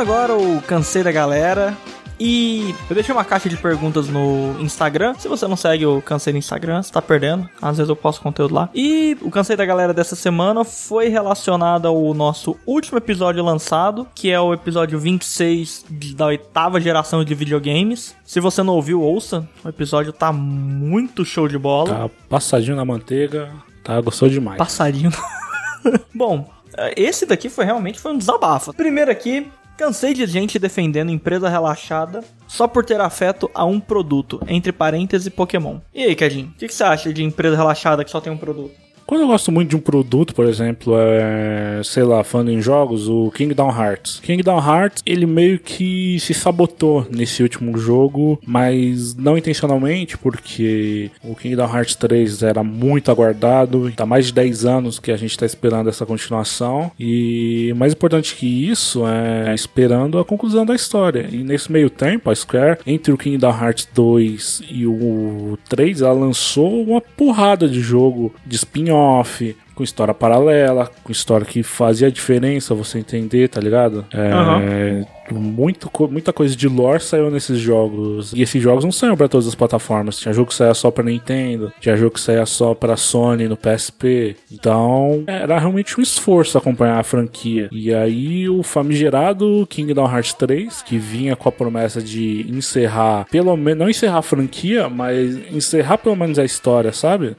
agora 0.04 0.34
o 0.36 0.62
cansei 0.62 1.02
da 1.04 1.12
galera. 1.12 1.76
E 2.20 2.76
eu 2.90 2.94
deixei 2.94 3.14
uma 3.14 3.26
caixa 3.26 3.50
de 3.50 3.58
perguntas 3.58 4.08
no 4.08 4.56
Instagram. 4.60 5.16
Se 5.18 5.28
você 5.28 5.48
não 5.48 5.58
segue 5.58 5.86
o 5.86 6.00
Cansei 6.02 6.32
no 6.32 6.38
Instagram, 6.40 6.82
você 6.84 6.92
tá 6.94 7.02
perdendo. 7.02 7.50
Às 7.62 7.78
vezes 7.78 7.90
eu 7.90 7.96
posto 7.96 8.22
conteúdo 8.22 8.54
lá. 8.54 8.70
E 8.74 9.18
o 9.22 9.32
Cansei 9.32 9.56
da 9.58 9.66
Galera 9.66 9.94
dessa 9.94 10.16
semana 10.16 10.64
foi 10.64 11.08
relacionado 11.10 11.88
ao 11.88 12.14
nosso 12.14 12.56
último 12.68 13.00
episódio 13.00 13.44
lançado, 13.44 14.08
que 14.14 14.30
é 14.32 14.40
o 14.40 14.54
episódio 14.54 15.00
26 15.00 15.86
de- 15.90 16.16
da 16.16 16.28
oitava 16.28 16.80
geração 16.80 17.26
de 17.26 17.34
videogames. 17.34 18.16
Se 18.24 18.40
você 18.40 18.62
não 18.62 18.76
ouviu, 18.76 19.02
ouça. 19.02 19.46
O 19.66 19.68
episódio 19.70 20.14
tá 20.14 20.32
muito 20.32 21.26
show 21.26 21.48
de 21.48 21.58
bola. 21.58 21.90
Tá 21.90 22.10
passadinho 22.30 22.76
na 22.78 22.86
manteiga, 22.86 23.50
tá? 23.84 24.00
Gostou 24.00 24.30
demais. 24.30 24.60
Passarinho. 24.60 25.12
Bom, 26.14 26.48
esse 26.96 27.26
daqui 27.26 27.50
foi 27.50 27.66
realmente 27.66 28.00
foi 28.00 28.14
um 28.14 28.18
desabafo. 28.18 28.72
Primeiro 28.74 29.10
aqui, 29.12 29.52
cansei 29.78 30.14
de 30.14 30.26
gente 30.26 30.60
defendendo 30.60 31.12
empresa 31.12 31.50
relaxada 31.50 32.24
só 32.48 32.68
por 32.68 32.86
ter 32.86 33.02
afeto 33.02 33.50
a 33.54 33.66
um 33.66 33.80
produto, 33.80 34.42
entre 34.48 34.72
parênteses 34.72 35.30
Pokémon. 35.30 35.80
E 35.94 36.04
aí, 36.04 36.16
Cadinho, 36.16 36.48
o 36.48 36.54
que, 36.54 36.68
que 36.68 36.74
você 36.74 36.84
acha 36.84 37.14
de 37.14 37.24
empresa 37.24 37.56
relaxada 37.56 38.04
que 38.04 38.12
só 38.12 38.22
tem 38.22 38.32
um 38.32 38.38
produto? 38.38 38.76
Quando 39.06 39.22
eu 39.22 39.28
gosto 39.28 39.52
muito 39.52 39.70
de 39.70 39.76
um 39.76 39.80
produto, 39.80 40.34
por 40.34 40.46
exemplo, 40.46 40.94
é, 40.98 41.82
sei 41.84 42.04
lá, 42.04 42.24
falando 42.24 42.52
em 42.52 42.62
jogos, 42.62 43.08
o 43.08 43.32
Kingdom 43.32 43.70
Hearts. 43.70 44.20
Kingdom 44.22 44.58
Hearts, 44.58 45.04
ele 45.06 45.26
meio 45.26 45.60
que 45.60 46.20
se 46.20 46.34
sabotou 46.34 47.06
nesse 47.12 47.44
último 47.44 47.78
jogo, 47.78 48.40
mas 48.46 49.16
não 49.16 49.38
intencionalmente, 49.38 50.18
porque 50.18 51.12
o 51.24 51.36
Kingdom 51.36 51.66
Hearts 51.66 51.96
3 51.96 52.44
era 52.44 52.64
muito 52.64 53.12
aguardado, 53.12 53.92
tá 53.92 54.06
mais 54.06 54.28
de 54.28 54.34
10 54.34 54.66
anos 54.66 55.00
que 55.00 55.12
a 55.12 55.18
gente 55.18 55.38
tá 55.38 55.46
esperando 55.46 55.90
essa 55.90 56.06
continuação, 56.06 56.92
e 57.00 57.74
mais 57.76 57.94
importante 57.94 58.36
que 58.36 58.70
isso 58.70 59.06
é 59.06 59.54
esperando 59.54 60.18
a 60.18 60.26
conclusão 60.26 60.66
da 60.66 60.76
história. 60.76 61.28
E 61.32 61.44
nesse 61.44 61.72
meio 61.72 61.90
tempo, 61.90 62.30
a 62.30 62.36
Square, 62.36 62.80
entre 62.86 63.12
o 63.12 63.18
Kingdom 63.18 63.50
Hearts 63.50 63.88
2 63.94 64.64
e 64.70 64.88
o 64.88 65.58
3, 65.70 66.02
ela 66.02 66.14
lançou 66.14 66.84
uma 66.84 67.02
porrada 67.02 67.68
de 67.68 67.82
jogo 67.82 68.34
de 68.46 68.56
spin-off, 69.04 69.56
com 69.76 69.84
história 69.84 70.14
paralela, 70.14 70.90
com 71.04 71.12
história 71.12 71.46
que 71.46 71.62
fazia 71.62 72.12
diferença 72.12 72.74
você 72.74 73.00
entender, 73.00 73.50
tá 73.50 73.60
ligado? 73.60 74.06
É, 74.14 75.06
muito, 75.32 75.90
muita 76.10 76.34
coisa 76.34 76.56
de 76.56 76.68
lore 76.68 77.02
saiu 77.02 77.32
nesses 77.32 77.60
jogos. 77.60 78.34
E 78.34 78.42
esses 78.42 78.62
jogos 78.62 78.84
não 78.84 78.92
saíram 78.92 79.16
pra 79.16 79.28
todas 79.28 79.48
as 79.48 79.56
plataformas. 79.56 80.18
Tinha 80.20 80.34
jogo 80.34 80.50
que 80.50 80.56
saía 80.56 80.74
só 80.74 80.92
pra 80.92 81.04
Nintendo, 81.04 81.72
tinha 81.80 81.96
jogo 81.96 82.16
que 82.16 82.20
saía 82.20 82.46
só 82.46 82.74
pra 82.74 82.98
Sony 82.98 83.48
no 83.48 83.58
PSP. 83.58 84.36
Então, 84.52 85.24
era 85.28 85.60
realmente 85.60 86.00
um 86.00 86.04
esforço 86.04 86.58
acompanhar 86.58 87.00
a 87.00 87.04
franquia. 87.04 87.70
E 87.72 87.94
aí, 87.94 88.50
o 88.50 88.64
famigerado 88.64 89.66
Kingdom 89.70 90.06
Hearts 90.06 90.34
3, 90.34 90.82
que 90.82 90.98
vinha 90.98 91.36
com 91.36 91.50
a 91.50 91.52
promessa 91.52 92.02
de 92.02 92.46
encerrar, 92.50 93.26
pelo 93.30 93.56
menos, 93.56 93.80
não 93.80 93.90
encerrar 93.90 94.20
a 94.20 94.24
franquia, 94.24 94.90
mas 94.90 95.40
encerrar 95.52 95.98
pelo 95.98 96.16
menos 96.16 96.38
a 96.40 96.46
história, 96.46 96.92
sabe? 96.92 97.36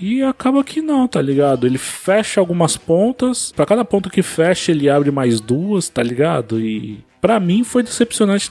E 0.00 0.22
acaba 0.22 0.64
que 0.64 0.80
não, 0.80 1.06
tá 1.06 1.20
ligado? 1.20 1.66
Ele 1.66 1.78
fecha 1.78 2.40
algumas 2.40 2.76
pontas, 2.76 3.52
pra 3.54 3.66
cada 3.66 3.84
ponta 3.84 4.10
que 4.10 4.22
fecha, 4.22 4.72
ele 4.72 4.88
abre 4.88 5.10
mais 5.10 5.40
duas, 5.40 5.88
tá 5.88 6.02
ligado? 6.02 6.60
E 6.60 6.98
Pra 7.20 7.38
mim 7.38 7.64
foi 7.64 7.82
decepcionante 7.82 8.50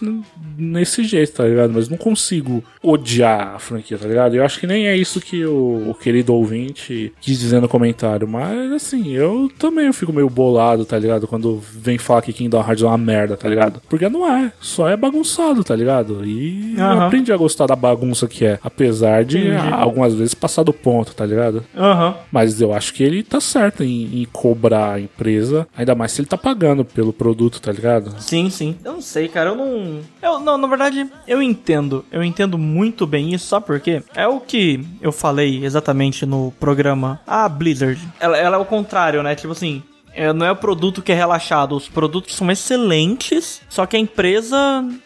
nesse 0.58 1.04
jeito, 1.04 1.34
tá 1.34 1.46
ligado? 1.46 1.72
Mas 1.74 1.90
não 1.90 1.98
consigo 1.98 2.64
odiar 2.84 3.56
a 3.56 3.60
franquia, 3.60 3.98
tá 3.98 4.08
ligado? 4.08 4.36
Eu 4.36 4.44
acho 4.44 4.60
que 4.60 4.68
nem 4.68 4.88
é 4.88 4.96
isso 4.96 5.20
que 5.22 5.46
o, 5.46 5.90
o 5.90 5.96
querido 5.96 6.34
ouvinte 6.34 7.14
quis 7.20 7.40
dizer 7.40 7.62
no 7.62 7.68
comentário. 7.68 8.28
Mas 8.28 8.72
assim, 8.72 9.12
eu 9.12 9.50
também 9.58 9.92
fico 9.94 10.14
meio 10.14 10.30
bolado, 10.30 10.86
tá 10.86 10.98
ligado? 11.00 11.28
Quando 11.28 11.58
vem 11.58 11.98
falar 11.98 12.22
que 12.22 12.34
Kingdom 12.34 12.60
Hearts 12.60 12.84
é 12.84 12.88
uma 12.88 12.98
merda, 12.98 13.38
tá 13.38 13.48
ligado? 13.48 13.82
Porque 13.90 14.08
não 14.10 14.30
é, 14.30 14.52
só 14.60 14.88
é 14.88 14.96
bagunçado, 14.96 15.64
tá 15.64 15.76
ligado? 15.76 16.24
E 16.26 16.76
eu 16.78 17.02
aprendi 17.02 17.32
a 17.32 17.38
gostar 17.38 17.66
da 17.66 17.76
bagunça 17.76 18.28
que 18.28 18.46
é, 18.46 18.60
apesar 18.64 19.24
de 19.24 19.40
Entendi. 19.40 19.74
algumas 19.74 20.14
vezes 20.14 20.34
passar 20.34 20.64
do 20.64 20.74
ponto, 20.74 21.14
tá 21.14 21.26
ligado? 21.26 21.64
Aham. 21.76 22.16
Mas 22.32 22.60
eu 22.62 22.74
acho 22.74 22.94
que 22.94 23.04
ele 23.04 23.24
tá 23.24 23.40
certo 23.40 23.84
em, 23.84 24.22
em 24.22 24.26
cobrar 24.32 24.94
a 24.94 25.00
empresa, 25.00 25.68
ainda 25.76 25.96
mais 25.96 26.12
se 26.12 26.22
ele 26.22 26.28
tá 26.28 26.38
pagando 26.38 26.84
pelo 26.86 27.14
produto, 27.14 27.62
tá 27.62 27.72
ligado? 27.72 28.14
Sim, 28.22 28.50
sim. 28.60 28.76
Eu 28.84 28.94
não 28.94 29.02
sei, 29.02 29.28
cara. 29.28 29.52
Eu 29.52 29.56
não. 29.56 30.02
Eu, 30.22 30.40
não, 30.40 30.58
na 30.58 30.68
verdade, 30.68 31.08
eu 31.28 31.42
entendo. 31.42 32.06
Eu 32.12 32.24
entendo 32.24 32.58
muito 32.58 33.08
bem 33.08 33.34
isso, 33.34 33.48
sabe 33.48 33.66
por 33.66 33.80
quê? 33.80 34.04
É 34.14 34.28
o 34.28 34.40
que 34.40 34.86
eu 35.02 35.12
falei 35.12 35.64
exatamente 35.64 36.26
no 36.26 36.52
programa. 36.60 37.20
A 37.26 37.48
Blizzard. 37.48 38.00
Ela, 38.20 38.38
ela 38.38 38.58
é 38.58 38.60
o 38.60 38.66
contrário, 38.66 39.24
né? 39.24 39.34
Tipo 39.36 39.54
assim. 39.54 39.82
é, 40.14 40.34
não 40.34 40.46
é 40.46 40.52
o 40.52 40.56
produto 40.56 41.02
que 41.02 41.12
é 41.12 41.16
relaxado, 41.16 41.76
os 41.76 41.88
produtos 41.88 42.36
são 42.36 42.52
excelentes, 42.52 43.62
só 43.70 43.86
que 43.86 43.96
a 43.96 44.00
empresa, 44.00 44.58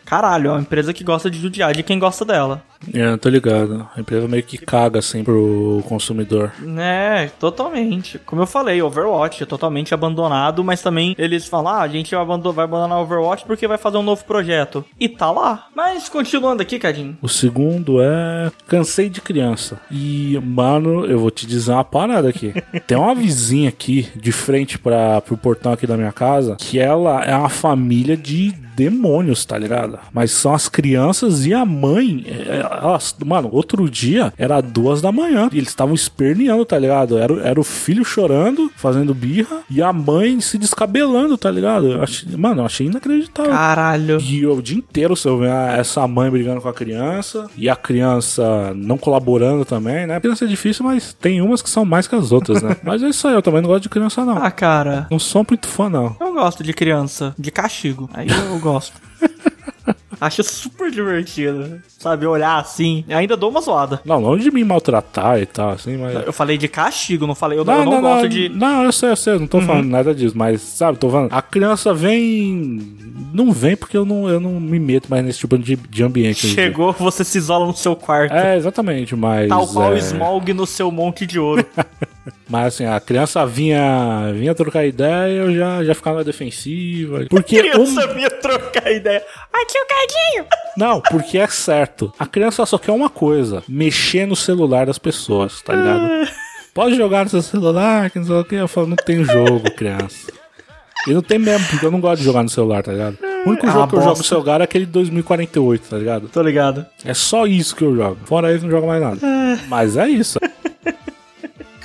caralho, 0.05 0.49
é 0.49 0.51
uma 0.53 0.61
empresa 0.61 0.93
que 0.93 1.03
gosta 1.03 1.29
de 1.29 1.39
judiar 1.39 1.73
de 1.73 1.83
quem 1.83 1.99
gosta 1.99 2.25
dela. 2.25 2.63
É, 2.93 3.15
tô 3.17 3.29
ligado. 3.29 3.87
A 3.95 3.99
empresa 3.99 4.27
meio 4.27 4.43
que 4.43 4.57
caga 4.57 4.99
assim 4.99 5.23
pro 5.23 5.83
consumidor. 5.87 6.51
É, 6.77 7.29
totalmente. 7.39 8.19
Como 8.19 8.41
eu 8.41 8.47
falei, 8.47 8.81
Overwatch 8.81 9.43
é 9.43 9.45
totalmente 9.45 9.93
abandonado, 9.93 10.63
mas 10.63 10.81
também 10.81 11.15
eles 11.17 11.47
falam, 11.47 11.73
ah, 11.73 11.81
a 11.81 11.87
gente 11.87 12.13
vai 12.15 12.23
abandonar 12.23 12.99
Overwatch 12.99 13.45
porque 13.45 13.67
vai 13.67 13.77
fazer 13.77 13.97
um 13.97 14.03
novo 14.03 14.23
projeto. 14.25 14.83
E 14.99 15.07
tá 15.07 15.31
lá. 15.31 15.67
Mas 15.75 16.09
continuando 16.09 16.61
aqui, 16.61 16.79
Cadinho. 16.79 17.17
O 17.21 17.29
segundo 17.29 18.01
é 18.01 18.51
Cansei 18.67 19.09
de 19.09 19.21
Criança. 19.21 19.79
E, 19.91 20.39
mano, 20.43 21.05
eu 21.05 21.19
vou 21.19 21.31
te 21.31 21.45
dizer 21.45 21.71
uma 21.71 21.83
parada 21.83 22.29
aqui. 22.29 22.53
Tem 22.87 22.97
uma 22.97 23.15
vizinha 23.15 23.69
aqui, 23.69 24.09
de 24.15 24.31
frente 24.31 24.77
para 24.79 25.21
pro 25.21 25.37
portão 25.37 25.73
aqui 25.73 25.85
da 25.85 25.97
minha 25.97 26.11
casa, 26.11 26.55
que 26.57 26.79
ela 26.79 27.23
é 27.23 27.35
uma 27.35 27.49
família 27.49 28.17
de 28.17 28.62
demônios, 28.75 29.45
tá 29.45 29.57
ligado? 29.57 29.99
Mas 30.13 30.31
são 30.31 30.53
as 30.53 30.67
crianças 30.69 31.45
e 31.45 31.53
a 31.53 31.65
mãe. 31.65 32.23
é, 32.27 32.59
elas- 32.81 33.15
mano, 33.25 33.49
outro 33.51 33.89
dia 33.89 34.33
era 34.38 34.59
duas 34.62 35.01
da 35.01 35.12
manhã 35.12 35.49
e 35.51 35.57
eles 35.57 35.69
estavam 35.69 35.93
esperneando, 35.93 36.65
tá 36.65 36.77
ligado? 36.77 37.17
Era, 37.17 37.33
era 37.41 37.59
o 37.59 37.63
filho 37.63 38.03
chorando, 38.03 38.71
fazendo 38.75 39.13
birra, 39.13 39.57
e 39.69 39.81
a 39.81 39.91
mãe 39.93 40.39
se 40.41 40.57
descabelando, 40.57 41.38
tá 41.38 41.49
ligado? 41.51 41.88
Eu 41.91 42.03
achei- 42.03 42.36
mano, 42.38 42.62
eu 42.62 42.65
achei 42.65 42.88
inacreditável. 42.88 43.51
Caralho. 43.51 44.19
E 44.21 44.45
o 44.45 44.62
dia 44.62 44.77
inteiro 44.77 45.15
você 45.15 45.29
vê 45.38 45.47
essa 45.79 46.07
mãe 46.07 46.29
brigando 46.29 46.62
com 46.62 46.69
a 46.69 46.73
criança 46.73 47.47
e 47.57 47.69
a 47.69 47.75
criança 47.75 48.73
não 48.75 48.97
colaborando 48.97 49.65
também, 49.65 50.05
né? 50.07 50.19
Criança 50.19 50.45
é 50.45 50.47
difícil, 50.47 50.86
mas 50.86 51.13
tem 51.13 51.41
umas 51.41 51.62
que 51.62 51.69
são 51.69 51.86
mais 51.86 52.07
que 52.07 52.15
as 52.15 52.31
outras, 52.31 52.62
né? 52.62 52.75
mas 52.83 53.01
é 53.03 53.09
isso 53.09 53.27
aí, 53.27 53.33
eu 53.33 53.41
também 53.41 53.62
não 53.62 53.69
gosto 53.69 53.83
de 53.83 53.89
criança, 53.89 54.23
não. 54.25 54.38
Ah, 54.38 54.51
cara. 54.51 55.07
Não 55.09 55.19
sou 55.19 55.45
muito 55.47 55.67
fã, 55.67 55.89
não. 55.89 56.15
Eu 56.33 56.39
gosto 56.39 56.63
de 56.63 56.73
criança, 56.73 57.35
de 57.37 57.51
castigo. 57.51 58.09
Aí 58.11 58.27
eu 58.27 58.57
gosto. 58.59 58.99
Acho 60.19 60.41
super 60.41 60.89
divertido, 60.89 61.79
sabe? 61.99 62.25
Olhar 62.25 62.57
assim. 62.57 63.03
Ainda 63.09 63.37
dou 63.37 63.51
uma 63.51 63.61
zoada. 63.61 64.01
Não, 64.05 64.19
não 64.19 64.37
de 64.37 64.49
me 64.49 64.63
maltratar 64.63 65.39
e 65.39 65.45
tal, 65.45 65.71
assim, 65.71 65.97
mas. 65.97 66.25
Eu 66.25 66.33
falei 66.33 66.57
de 66.57 66.67
castigo, 66.67 67.27
não 67.27 67.35
falei. 67.35 67.59
Eu 67.59 67.65
não, 67.65 67.79
eu 67.79 67.85
não 67.85 68.01
gosto 68.01 68.29
de. 68.29 68.47
Uhum. 68.47 68.55
Não, 68.55 68.83
eu 68.83 68.91
sei, 68.91 69.09
eu 69.09 69.15
sei, 69.15 69.33
eu 69.33 69.39
não 69.41 69.47
tô 69.47 69.61
falando 69.61 69.89
nada 69.89 70.15
disso, 70.15 70.35
mas, 70.35 70.61
sabe, 70.61 70.97
tô 70.97 71.09
falando. 71.09 71.33
A 71.33 71.41
criança 71.41 71.93
vem. 71.93 72.95
Não 73.33 73.51
vem 73.51 73.75
porque 73.75 73.97
eu 73.97 74.05
não, 74.05 74.29
eu 74.29 74.39
não 74.39 74.59
me 74.59 74.79
meto 74.79 75.09
mais 75.09 75.23
nesse 75.25 75.39
tipo 75.39 75.57
de, 75.57 75.75
de 75.75 76.03
ambiente. 76.03 76.47
Chegou, 76.47 76.93
você 76.93 77.23
se 77.23 77.37
isola 77.37 77.67
no 77.67 77.75
seu 77.75 77.95
quarto. 77.95 78.33
É, 78.33 78.55
exatamente, 78.55 79.15
mas. 79.15 79.49
Tal 79.49 79.67
qual 79.67 79.91
o 79.91 79.93
é... 79.93 79.99
Smog 79.99 80.53
no 80.53 80.65
seu 80.65 80.89
monte 80.89 81.27
de 81.27 81.37
ouro. 81.37 81.65
Mas 82.49 82.67
assim, 82.75 82.86
a 82.86 82.99
criança 82.99 83.45
vinha, 83.45 84.31
vinha 84.33 84.55
trocar 84.55 84.86
ideia, 84.86 85.27
eu 85.41 85.53
já, 85.53 85.83
já 85.83 85.93
ficava 85.93 86.17
na 86.19 86.23
defensiva. 86.23 87.25
Porque 87.29 87.59
criança 87.59 88.09
um- 88.09 88.13
vinha 88.13 88.29
trocar 88.29 88.91
ideia. 88.91 89.21
Ai, 89.53 89.65
tio 89.65 89.81
Cadinho! 89.88 90.45
Não, 90.77 91.01
porque 91.01 91.38
é 91.38 91.47
certo. 91.47 92.13
A 92.17 92.25
criança 92.25 92.65
só 92.65 92.77
quer 92.77 92.91
uma 92.91 93.09
coisa: 93.09 93.62
mexer 93.67 94.25
no 94.25 94.36
celular 94.36 94.86
das 94.86 94.97
pessoas, 94.97 95.62
tá 95.62 95.73
ligado? 95.75 96.09
Pode 96.73 96.95
jogar 96.95 97.25
no 97.25 97.29
seu 97.29 97.41
celular, 97.41 98.09
que 98.09 98.17
não 98.19 98.25
sei 98.25 98.36
o 98.36 98.43
que. 98.45 98.55
Eu 98.55 98.67
falo, 98.67 98.88
não 98.88 98.95
tem 98.95 99.23
jogo, 99.23 99.69
criança. 99.75 100.31
E 101.07 101.13
não 101.13 101.21
tem 101.21 101.38
mesmo, 101.38 101.67
porque 101.67 101.86
eu 101.86 101.91
não 101.91 101.99
gosto 101.99 102.19
de 102.19 102.23
jogar 102.25 102.41
no 102.41 102.49
celular, 102.49 102.81
tá 102.81 102.91
ligado? 102.93 103.17
O 103.45 103.49
único 103.49 103.67
É 103.67 103.71
jogo 103.71 103.88
que 103.89 103.95
eu 103.95 103.99
jogo 103.99 104.12
no 104.12 104.15
bosta. 104.15 104.23
celular 104.23 104.62
é 104.62 104.63
aquele 104.63 104.86
2048, 104.86 105.89
tá 105.89 105.97
ligado? 105.97 106.29
Tô 106.29 106.41
ligado. 106.41 106.86
É 107.03 107.13
só 107.13 107.45
isso 107.45 107.75
que 107.75 107.83
eu 107.83 107.93
jogo. 107.95 108.17
Fora 108.25 108.53
isso, 108.55 108.63
não 108.63 108.71
jogo 108.71 108.88
mais 108.88 109.01
nada. 109.01 109.19
Mas 109.67 109.97
é 109.97 110.07
isso. 110.07 110.39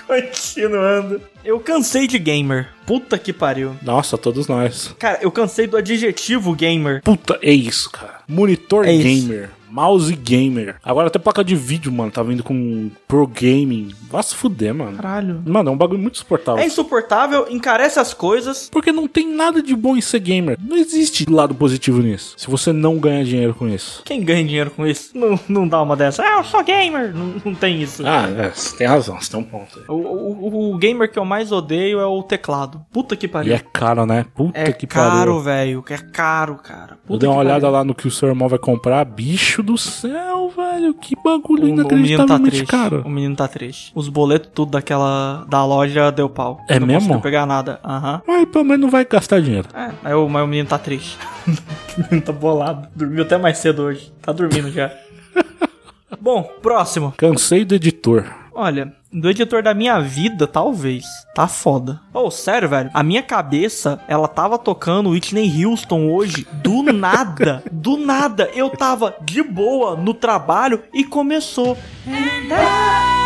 Continuando. 0.08 1.20
Eu 1.44 1.60
cansei 1.60 2.06
de 2.06 2.18
gamer. 2.18 2.68
Puta 2.86 3.18
que 3.18 3.30
pariu. 3.30 3.76
Nossa, 3.82 4.16
todos 4.16 4.48
nós. 4.48 4.94
Cara, 4.98 5.18
eu 5.20 5.30
cansei 5.30 5.66
do 5.66 5.76
adjetivo 5.76 6.54
gamer. 6.54 7.02
Puta, 7.02 7.38
é 7.42 7.52
isso, 7.52 7.90
cara. 7.90 8.20
Monitor 8.26 8.86
É 8.86 8.92
isso. 8.92 9.48
Mouse 9.70 10.14
gamer. 10.14 10.76
Agora 10.84 11.08
até 11.08 11.18
placa 11.18 11.44
de 11.44 11.54
vídeo, 11.54 11.92
mano. 11.92 12.10
Tá 12.10 12.22
vindo 12.22 12.42
com 12.42 12.90
Pro 13.06 13.26
Gaming. 13.26 13.94
Vai 14.10 14.22
se 14.22 14.34
fuder, 14.34 14.74
mano. 14.74 14.96
Caralho. 14.96 15.42
Mano, 15.46 15.70
é 15.70 15.72
um 15.72 15.76
bagulho 15.76 15.98
muito 16.00 16.18
suportável. 16.18 16.62
É 16.62 16.66
insuportável, 16.66 17.46
encarece 17.50 17.98
as 18.00 18.14
coisas. 18.14 18.68
Porque 18.70 18.90
não 18.92 19.06
tem 19.06 19.28
nada 19.34 19.62
de 19.62 19.74
bom 19.76 19.96
em 19.96 20.00
ser 20.00 20.20
gamer. 20.20 20.56
Não 20.60 20.76
existe 20.76 21.28
lado 21.30 21.54
positivo 21.54 22.00
nisso. 22.00 22.34
Se 22.36 22.48
você 22.50 22.72
não 22.72 22.98
ganha 22.98 23.24
dinheiro 23.24 23.54
com 23.54 23.68
isso. 23.68 24.02
Quem 24.04 24.22
ganha 24.22 24.44
dinheiro 24.44 24.70
com 24.70 24.86
isso? 24.86 25.10
Não, 25.16 25.38
não 25.48 25.68
dá 25.68 25.82
uma 25.82 25.96
dessa. 25.96 26.22
Ah, 26.22 26.38
eu 26.38 26.44
sou 26.44 26.62
gamer. 26.64 27.14
Não, 27.14 27.34
não 27.44 27.54
tem 27.54 27.82
isso. 27.82 28.02
Ah, 28.06 28.28
é, 28.28 28.50
você 28.50 28.76
tem 28.76 28.86
razão, 28.86 29.20
você 29.20 29.30
tem 29.30 29.40
um 29.40 29.44
ponto 29.44 29.78
aí. 29.78 29.84
O, 29.88 29.94
o- 29.94 30.72
o 30.74 30.78
gamer 30.78 31.10
que 31.10 31.18
eu 31.18 31.24
mais 31.24 31.52
odeio 31.52 32.00
é 32.00 32.06
o 32.06 32.22
teclado. 32.22 32.80
Puta 32.92 33.16
que 33.16 33.26
E 33.26 33.28
pariu. 33.28 33.54
é 33.54 33.58
caro, 33.72 34.06
né? 34.06 34.24
Puta 34.34 34.58
É 34.58 34.72
que 34.72 34.86
caro, 34.86 35.16
pariu. 35.18 35.40
velho. 35.40 35.84
É 35.88 35.98
caro, 35.98 36.56
cara. 36.56 36.98
Puta 37.06 37.14
Eu 37.14 37.18
dei 37.18 37.28
uma 37.28 37.38
olhada 37.38 37.60
pariu. 37.62 37.72
lá 37.76 37.84
no 37.84 37.94
que 37.94 38.06
o 38.06 38.10
seu 38.10 38.28
irmão 38.28 38.48
vai 38.48 38.58
comprar. 38.58 39.04
Bicho 39.04 39.57
do 39.62 39.76
céu, 39.78 40.52
velho. 40.54 40.94
Que 40.94 41.14
bagulho 41.16 41.62
O, 41.62 41.66
o 41.66 41.68
menino 41.68 41.84
tá 41.88 41.94
inacreditavelmente 41.94 42.50
triste. 42.56 42.66
caro. 42.70 43.02
O 43.04 43.08
menino 43.10 43.36
tá 43.36 43.46
triste. 43.48 43.92
Os 43.94 44.08
boletos 44.08 44.50
tudo 44.54 44.72
daquela 44.72 45.44
da 45.48 45.64
loja 45.64 46.10
deu 46.10 46.28
pau. 46.28 46.60
É 46.68 46.78
não 46.78 46.86
mesmo? 46.86 47.00
conseguiu 47.00 47.20
pegar 47.20 47.46
nada. 47.46 47.80
Aham. 47.84 48.22
Mas 48.26 48.48
pelo 48.48 48.64
menos 48.64 48.80
não 48.82 48.90
vai 48.90 49.04
gastar 49.04 49.40
dinheiro. 49.40 49.68
É, 49.74 49.90
aí 50.04 50.14
o, 50.14 50.28
mas 50.28 50.42
o 50.44 50.46
menino 50.46 50.68
tá 50.68 50.78
triste. 50.78 51.16
o 51.46 52.00
menino 52.02 52.20
tá 52.22 52.32
bolado. 52.32 52.88
Dormiu 52.94 53.22
até 53.22 53.38
mais 53.38 53.58
cedo 53.58 53.82
hoje. 53.82 54.12
Tá 54.22 54.32
dormindo 54.32 54.70
já. 54.70 54.90
Bom, 56.20 56.42
próximo. 56.62 57.12
Cansei 57.16 57.64
do 57.64 57.74
editor. 57.74 58.24
Olha, 58.52 58.92
do 59.12 59.28
editor 59.30 59.62
da 59.62 59.74
minha 59.74 60.00
vida, 60.00 60.46
talvez. 60.46 61.04
Tá 61.34 61.48
foda. 61.48 62.00
Oh, 62.12 62.30
sério, 62.30 62.68
velho. 62.68 62.90
A 62.92 63.02
minha 63.02 63.22
cabeça, 63.22 64.00
ela 64.08 64.28
tava 64.28 64.58
tocando 64.58 65.10
Whitney 65.10 65.64
Houston 65.64 66.10
hoje. 66.10 66.46
Do 66.62 66.82
nada. 66.92 67.62
do 67.70 67.96
nada. 67.96 68.50
Eu 68.54 68.70
tava 68.70 69.16
de 69.22 69.42
boa 69.42 69.96
no 69.96 70.14
trabalho 70.14 70.82
e 70.92 71.04
começou. 71.04 71.76
And 72.06 72.52
I 72.52 73.17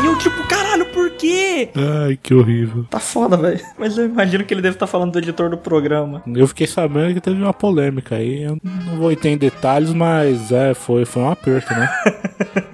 Aí 0.00 0.06
eu, 0.06 0.16
tipo, 0.16 0.42
caralho, 0.48 0.86
por 0.86 1.10
quê? 1.10 1.68
Ai, 1.76 2.18
que 2.22 2.32
horrível. 2.32 2.86
Tá 2.88 2.98
foda, 2.98 3.36
velho. 3.36 3.60
Mas 3.78 3.98
eu 3.98 4.06
imagino 4.06 4.42
que 4.44 4.54
ele 4.54 4.62
deve 4.62 4.76
estar 4.76 4.86
falando 4.86 5.12
do 5.12 5.18
editor 5.18 5.50
do 5.50 5.58
programa. 5.58 6.22
Eu 6.34 6.48
fiquei 6.48 6.66
sabendo 6.66 7.12
que 7.12 7.20
teve 7.20 7.36
uma 7.42 7.52
polêmica 7.52 8.14
aí. 8.14 8.44
Eu 8.44 8.56
não 8.64 8.96
vou 8.96 9.12
entrar 9.12 9.28
em 9.28 9.36
detalhes, 9.36 9.92
mas 9.92 10.50
é, 10.52 10.72
foi, 10.72 11.04
foi 11.04 11.22
um 11.22 11.30
aperto, 11.30 11.74
né? 11.74 11.90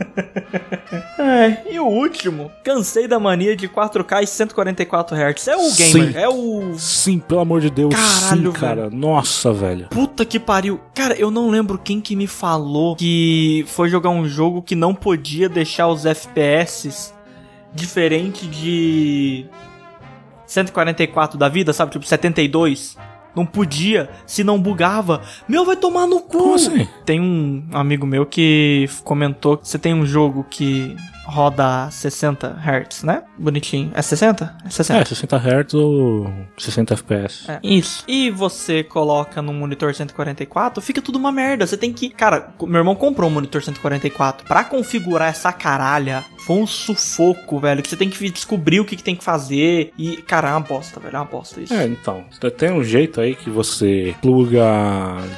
É, 1.19 1.73
e 1.73 1.79
o 1.81 1.85
último, 1.85 2.51
cansei 2.63 3.09
da 3.09 3.19
mania 3.19 3.57
de 3.57 3.69
4K 3.69 4.23
e 4.23 4.27
144 4.27 5.17
Hz. 5.17 5.49
É 5.49 5.57
o 5.57 5.75
gamer, 5.75 6.13
Sim. 6.13 6.13
é 6.15 6.29
o 6.29 6.75
Sim, 6.79 7.19
pelo 7.19 7.41
amor 7.41 7.61
de 7.61 7.69
Deus. 7.69 7.93
Caralho, 7.95 8.53
sim, 8.53 8.59
cara. 8.59 8.89
Nossa, 8.91 9.53
velho. 9.53 9.89
Puta 9.91 10.25
que 10.25 10.39
pariu. 10.39 10.81
Cara, 10.95 11.15
eu 11.15 11.31
não 11.31 11.51
lembro 11.51 11.79
quem 11.79 12.01
que 12.01 12.15
me 12.15 12.27
falou 12.27 12.95
que 12.97 13.65
foi 13.69 13.89
jogar 13.89 14.11
um 14.11 14.27
jogo 14.27 14.63
que 14.63 14.77
não 14.77 14.95
podia 14.95 15.49
deixar 15.49 15.89
os 15.89 16.07
FPS 16.07 17.13
diferente 17.77 18.47
de 18.47 19.47
144 20.47 21.39
da 21.39 21.49
vida, 21.49 21.73
sabe? 21.73 21.93
Tipo 21.93 22.05
72. 22.05 22.97
Não 23.35 23.45
podia, 23.45 24.09
se 24.27 24.43
não 24.43 24.59
bugava. 24.59 25.21
Meu, 25.47 25.65
vai 25.65 25.77
tomar 25.77 26.07
no 26.07 26.21
cu. 26.21 26.39
Como 26.39 26.55
assim? 26.55 26.89
Tem 27.05 27.21
um 27.21 27.69
amigo 27.71 28.07
meu 28.07 28.25
que 28.25 28.89
comentou 29.05 29.59
que 29.59 29.69
você 29.69 29.79
tem 29.79 29.93
um 29.93 30.07
jogo 30.07 30.45
que 30.49 30.97
roda 31.27 31.91
60 31.91 32.57
Hz, 32.57 33.03
né? 33.03 33.25
Bonitinho. 33.37 33.91
É 33.95 34.01
60? 34.01 34.57
É 34.65 34.71
60. 34.71 35.01
É, 35.01 35.05
60 35.05 35.37
Hz 35.37 35.75
ou 35.75 36.33
60 36.57 36.95
FPS. 36.95 37.51
É, 37.51 37.61
isso. 37.63 38.05
E 38.07 38.31
você 38.31 38.83
coloca 38.83 39.43
no 39.43 39.53
monitor 39.53 39.95
144, 39.95 40.81
fica 40.81 41.03
tudo 41.03 41.19
uma 41.19 41.33
merda. 41.33 41.67
Você 41.67 41.77
tem 41.77 41.93
que. 41.93 42.09
Cara, 42.11 42.55
meu 42.63 42.79
irmão 42.79 42.95
comprou 42.95 43.29
um 43.29 43.33
monitor 43.33 43.63
144. 43.63 44.47
Pra 44.47 44.65
configurar 44.65 45.29
essa 45.29 45.53
caralha, 45.53 46.25
foi 46.47 46.57
um 46.57 46.67
sufoco, 46.67 47.59
velho. 47.59 47.83
Que 47.83 47.89
você 47.89 47.97
tem 47.97 48.09
que 48.09 48.31
descobrir 48.31 48.81
o 48.81 48.85
que, 48.85 48.97
que 48.97 49.03
tem 49.03 49.17
que 49.17 49.25
fazer. 49.25 49.93
E, 49.99 50.19
cara, 50.19 50.49
é 50.49 50.53
uma 50.53 50.61
bosta, 50.61 51.01
velho. 51.01 51.17
É 51.17 51.19
uma 51.19 51.25
bosta 51.25 51.61
isso. 51.61 51.75
É, 51.75 51.87
então, 51.87 52.25
tem 52.57 52.71
um 52.71 52.85
jeito 52.85 53.21
aí 53.21 53.35
que 53.35 53.51
você 53.51 54.15
pluga 54.23 54.65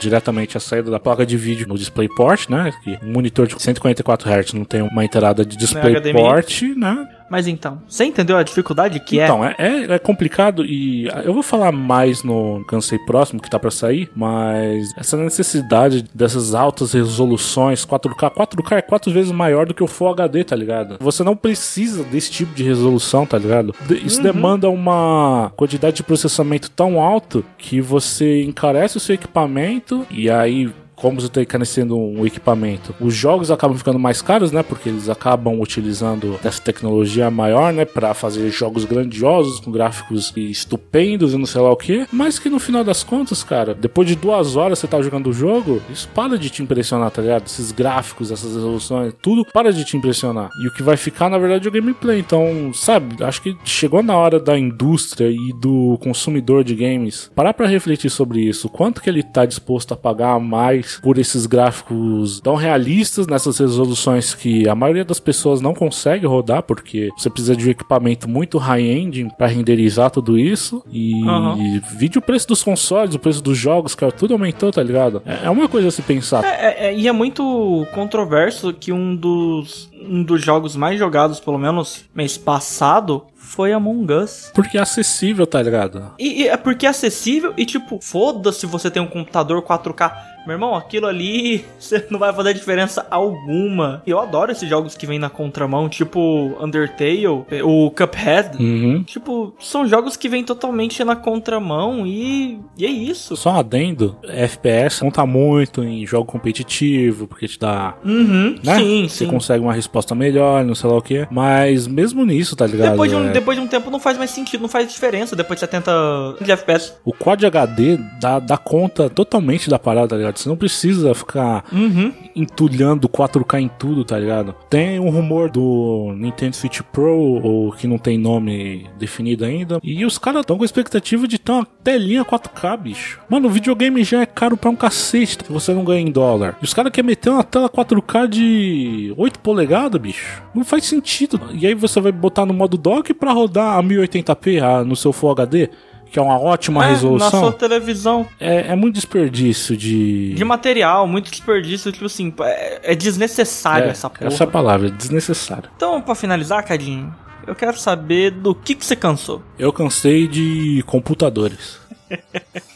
diretamente 0.01 0.57
a 0.57 0.61
saída 0.61 0.91
da 0.91 1.01
placa 1.01 1.25
de 1.25 1.37
vídeo 1.37 1.67
no 1.67 1.79
DisplayPort, 1.79 2.49
né? 2.49 2.73
Que 2.85 2.99
um 3.03 3.13
monitor 3.13 3.47
de 3.47 3.61
144 3.61 4.31
Hz 4.31 4.53
não 4.53 4.65
tem 4.65 4.83
uma 4.83 5.05
entrada 5.05 5.45
de 5.45 5.57
DisplayPort, 5.81 6.63
né? 6.77 7.09
Mas 7.31 7.47
então, 7.47 7.83
você 7.87 8.05
entendeu 8.05 8.37
a 8.37 8.43
dificuldade 8.43 8.99
que 9.01 9.21
Então, 9.21 9.45
é, 9.45 9.55
é, 9.59 9.95
é 9.95 9.99
complicado 9.99 10.65
e 10.65 11.09
eu 11.25 11.35
vou 11.35 11.43
falar 11.43 11.71
mais 11.73 12.23
no 12.23 12.65
Cansei 12.67 12.99
Próximo, 12.99 13.41
que 13.41 13.51
tá 13.51 13.59
pra 13.59 13.71
sair, 13.71 14.11
mas 14.17 14.93
essa 14.97 15.17
necessidade 15.17 16.05
dessas 16.15 16.55
altas 16.55 16.93
resoluções, 16.93 17.85
4K, 17.85 18.33
4K 18.33 18.77
é 18.79 18.83
quatro 18.83 19.13
vezes 19.13 19.31
maior 19.31 19.67
do 19.67 19.75
que 19.75 19.83
o 19.83 19.87
Full 19.87 20.09
HD, 20.09 20.45
tá 20.45 20.57
ligado? 20.57 20.97
Você 21.01 21.23
não 21.23 21.37
precisa 21.37 22.03
desse 22.05 22.31
tipo 22.31 22.55
de 22.55 22.63
resolução, 22.63 23.27
tá 23.27 23.37
ligado? 23.37 23.75
Isso 24.03 24.23
demanda 24.23 24.71
uma 24.71 25.53
quantidade 25.57 25.97
de 25.97 26.03
processamento 26.03 26.71
tão 26.71 27.01
alto 27.01 27.45
que 27.59 27.81
você 27.81 28.43
encarece 28.43 28.97
o 28.97 29.01
seu 29.01 29.15
equipamento 29.15 30.07
e 30.11 30.31
aí 30.31 30.71
como 31.01 31.19
está 31.19 31.41
encarecendo 31.41 31.97
um 31.97 32.27
equipamento, 32.27 32.95
os 33.01 33.15
jogos 33.15 33.51
acabam 33.51 33.77
ficando 33.77 33.99
mais 33.99 34.21
caros, 34.21 34.53
né? 34.53 34.63
Porque 34.63 34.89
eles 34.89 35.09
acabam 35.09 35.61
utilizando 35.61 36.39
essa 36.43 36.61
tecnologia 36.61 37.31
maior, 37.31 37.73
né? 37.73 37.85
Para 37.85 38.15
fazer 38.15 38.51
jogos 38.51 38.85
grandiosos, 38.85 39.61
com 39.61 39.71
gráficos 39.71 40.33
estupendos 40.37 41.33
e 41.33 41.39
não 41.39 41.47
sei 41.47 41.61
lá 41.61 41.71
o 41.71 41.77
que. 41.77 42.07
Mas 42.13 42.39
que 42.39 42.51
no 42.51 42.59
final 42.59 42.83
das 42.83 43.05
contas, 43.05 43.43
cara, 43.43 43.75
depois 43.75 44.09
de 44.09 44.17
duas 44.17 44.57
horas 44.57 44.79
você 44.79 44.87
tá 44.87 45.01
jogando 45.01 45.29
o 45.29 45.33
jogo, 45.33 45.81
isso 45.91 46.09
para 46.15 46.39
de 46.39 46.51
te 46.51 46.63
impressionar, 46.63 47.11
tá 47.11 47.23
ligado? 47.23 47.47
Esses 47.47 47.73
gráficos, 47.73 48.31
essas 48.31 48.55
resoluções, 48.55 49.15
tudo 49.23 49.45
para 49.53 49.73
de 49.73 49.85
te 49.85 49.97
impressionar. 49.97 50.51
E 50.63 50.67
o 50.67 50.73
que 50.73 50.83
vai 50.83 50.97
ficar, 50.97 51.29
na 51.29 51.39
verdade, 51.39 51.67
é 51.67 51.71
o 51.71 51.73
gameplay. 51.73 52.19
Então, 52.19 52.73
sabe, 52.75 53.23
acho 53.23 53.43
que 53.43 53.57
chegou 53.65 54.03
na 54.03 54.17
hora 54.17 54.41
da 54.41 54.59
indústria 54.59 55.31
e 55.31 55.53
do 55.61 55.99
consumidor 56.03 56.65
de 56.65 56.75
games 56.75 57.31
parar 57.35 57.55
pra 57.55 57.67
refletir 57.67 58.11
sobre 58.11 58.41
isso. 58.41 58.69
Quanto 58.69 59.01
que 59.01 59.09
ele 59.09 59.23
tá 59.23 59.47
disposto 59.47 59.93
a 59.95 59.97
pagar 59.97 60.39
mais 60.41 60.88
por 61.03 61.19
esses 61.19 61.47
gráficos 61.47 62.41
tão 62.41 62.55
realistas 62.55 63.27
nessas 63.27 63.59
resoluções 63.59 64.35
que 64.35 64.69
a 64.69 64.75
maioria 64.75 65.05
das 65.05 65.21
pessoas 65.21 65.61
não 65.61 65.75
consegue 65.75 66.27
rodar, 66.27 66.63
porque 66.63 67.11
você 67.17 67.29
precisa 67.31 67.57
de 67.57 67.67
um 67.67 67.71
equipamento 67.71 68.29
muito 68.29 68.59
high-end 68.59 69.29
pra 69.37 69.47
renderizar 69.47 70.11
tudo 70.11 70.39
isso. 70.39 70.83
E 70.91 71.23
Aham. 71.27 71.81
vídeo 71.97 72.19
o 72.19 72.23
preço 72.23 72.49
dos 72.49 72.63
consoles, 72.63 73.15
o 73.15 73.19
preço 73.19 73.43
dos 73.43 73.57
jogos, 73.57 73.95
cara, 73.95 74.13
tudo 74.13 74.35
aumentou, 74.35 74.71
tá 74.71 74.83
ligado? 74.83 75.23
É 75.25 75.39
é 75.45 75.51
uma 75.51 75.69
coisa 75.69 75.89
a 75.89 75.91
se 75.91 76.03
pensar. 76.03 76.45
É, 76.45 76.89
é- 76.89 76.95
e 76.95 77.09
é 77.09 77.13
muito 77.13 77.87
controverso 77.95 78.73
que 78.73 78.93
um 78.93 79.15
dos, 79.17 79.89
um 80.09 80.23
dos 80.23 80.43
jogos 80.43 80.77
mais 80.77 80.99
jogados, 80.99 81.41
pelo 81.41 81.59
menos 81.59 82.05
mês 82.15 82.37
passado, 82.37 83.25
foi 83.37 83.73
Among 83.73 84.13
Us. 84.13 84.51
Porque 84.55 84.77
é 84.77 84.81
acessível, 84.81 85.47
tá 85.47 85.63
ligado? 85.63 86.11
E, 86.19 86.43
e 86.43 86.49
é 86.49 86.57
porque 86.57 86.85
é 86.87 86.91
acessível 86.91 87.55
e, 87.57 87.65
tipo, 87.65 87.99
foda-se 88.03 88.67
você 88.67 88.91
tem 88.91 89.03
um 89.03 89.07
computador 89.07 89.63
4K. 89.63 90.13
Meu 90.49 90.55
irmão, 90.55 90.75
aquilo 90.75 91.07
ali 91.07 91.63
você 91.79 92.07
não 92.09 92.19
vai 92.19 92.33
fazer 92.33 92.55
diferença 92.55 93.07
alguma. 93.11 94.03
E 94.07 94.11
eu 94.11 94.19
adoro 94.19 94.51
esses 94.51 94.67
jogos 94.67 94.95
que 94.97 95.07
vêm 95.07 95.19
na 95.19 95.29
contramão, 95.29 95.91
tipo 95.91 96.57
Undertale, 96.59 97.27
o 97.27 97.91
Cuphead. 97.91 98.57
Uhum. 98.59 99.05
Tipo, 99.05 99.53
são 99.59 99.87
jogos 99.87 100.17
que 100.17 100.27
vêm 100.27 100.43
totalmente 100.43 101.05
na 101.05 101.15
contramão 101.15 102.07
e, 102.07 102.59
e 102.79 102.87
é 102.87 102.89
isso. 102.89 103.37
Só 103.37 103.51
um 103.51 103.57
adendo, 103.59 104.17
FPS 104.27 105.01
conta 105.01 105.27
muito 105.27 105.85
em 105.85 106.07
jogo 106.07 106.25
competitivo, 106.25 107.27
porque 107.27 107.47
te 107.47 107.59
dá 107.59 107.95
Uhum, 108.03 108.57
né? 108.65 108.79
sim, 108.79 109.07
Você 109.07 109.27
sim. 109.27 109.31
consegue 109.31 109.63
uma 109.63 109.75
resposta 109.75 110.15
melhor, 110.15 110.65
não 110.65 110.75
sei 110.75 110.89
lá 110.89 110.97
o 110.97 111.03
que. 111.03 111.27
Mas 111.31 111.87
mesmo 111.87 112.25
nisso, 112.25 112.57
tá 112.57 112.67
ligado? 112.67 112.93
Depois 112.93 113.11
de, 113.11 113.17
um, 113.19 113.29
É, 113.29 113.33
depois 113.33 113.59
de 113.59 113.63
um 113.63 113.67
tempo 113.69 113.91
não 113.91 114.01
faz 114.01 114.17
mais 114.17 114.31
sentido, 114.31 114.63
não 114.63 114.69
faz 114.69 114.91
diferença 114.91 115.37
depois 115.37 115.59
de 115.59 115.67
70 115.67 116.37
de 116.41 116.51
FPS. 116.53 116.95
O 117.05 117.13
Quad 117.13 117.45
HD 117.45 117.99
dá, 118.19 118.39
dá 118.39 118.57
conta 118.57 119.11
totalmente 119.11 119.69
da 119.69 119.79
parada, 119.79 120.09
tá 120.09 120.17
ligado? 120.17 120.38
Você 120.39 120.49
não 120.49 120.57
precisa 120.57 121.15
ficar 121.15 121.65
Uhum. 121.73 122.13
entulhando 122.35 123.09
4K 123.09 123.61
em 123.61 123.69
tudo, 123.79 124.05
tá 124.05 124.19
ligado? 124.19 124.55
Tem 124.71 124.99
um 125.01 125.11
rumor 125.11 125.51
do 125.51 126.13
Nintendo 126.17 126.55
Switch 126.57 126.81
Pro, 126.93 127.13
ou 127.43 127.73
que 127.73 127.87
não 127.87 127.99
tem 127.99 128.17
nome 128.19 128.87
definido 128.99 129.45
ainda, 129.45 129.81
e 129.83 130.05
os 130.05 130.19
caras 130.19 130.41
estão 130.43 130.57
com 130.57 130.63
a 130.63 130.67
expectativa 130.67 131.27
de 131.27 131.39
ter 131.39 131.53
uma 131.53 131.67
telinha 131.83 132.25
4K, 132.25 132.77
bicho. 132.77 133.21
Mano, 133.29 133.49
o 133.49 133.51
videogame 133.51 134.03
já 134.05 134.23
é 134.23 134.27
caro 134.27 134.57
pra 134.57 134.71
um 134.71 134.77
cacete 134.77 135.39
se 135.45 135.53
você 135.53 135.73
não 135.75 135.85
ganha 135.85 136.01
em 136.01 136.11
dólar. 136.11 136.57
E 136.61 136.65
os 136.65 136.73
caras 136.75 136.93
querem 136.93 137.09
meter 137.09 137.31
uma 137.31 137.45
tela 137.45 137.69
4K 137.69 138.29
de 138.29 139.13
8 139.17 139.39
polegadas, 139.41 140.01
bicho. 140.01 140.43
Não 140.55 140.65
faz 140.65 140.85
sentido. 140.87 141.41
E 141.53 141.67
aí 141.67 141.75
você 141.75 142.01
vai 142.01 142.13
botar 142.13 142.47
no 142.47 142.55
modo 142.55 142.77
dock 142.77 143.13
pra 143.15 143.33
rodar 143.33 143.79
a 143.79 143.83
1080p 143.83 144.63
ah, 144.63 144.85
no 144.85 144.95
seu 144.97 145.13
Full 145.13 145.31
HD, 145.31 145.71
que 146.11 146.19
é 146.19 146.23
uma 146.23 146.39
ótima 146.39 146.85
É, 146.87 146.91
resolução. 146.91 147.31
Na 147.33 147.39
sua 147.49 147.53
televisão. 147.53 148.27
É, 148.41 148.73
é 148.73 148.75
muito 148.77 148.95
desperdício 148.95 149.77
de. 149.77 150.35
De 150.35 150.45
material, 150.45 151.07
muito 151.07 151.31
desperdício, 151.31 151.93
tipo 151.93 152.07
assim, 152.07 152.33
é, 152.41 152.93
é 152.93 152.95
desnecessário 152.95 153.89
É, 153.89 153.91
essa 153.91 154.09
porra. 154.11 154.27
essa 154.27 154.45
é 154.45 154.47
a 154.47 154.51
palavra, 154.51 154.91
desnecessário. 154.91 155.69
Então, 155.77 156.01
pra 156.01 156.15
finalizar, 156.15 156.65
Cadinho, 156.65 157.15
eu 157.47 157.55
quero 157.55 157.79
saber 157.79 158.31
do 158.31 158.55
que, 158.55 158.75
que 158.75 158.85
você 158.85 158.97
cansou. 158.97 159.43
Eu 159.59 159.73
cansei 159.73 160.27
de 160.29 160.83
computadores. 160.87 161.79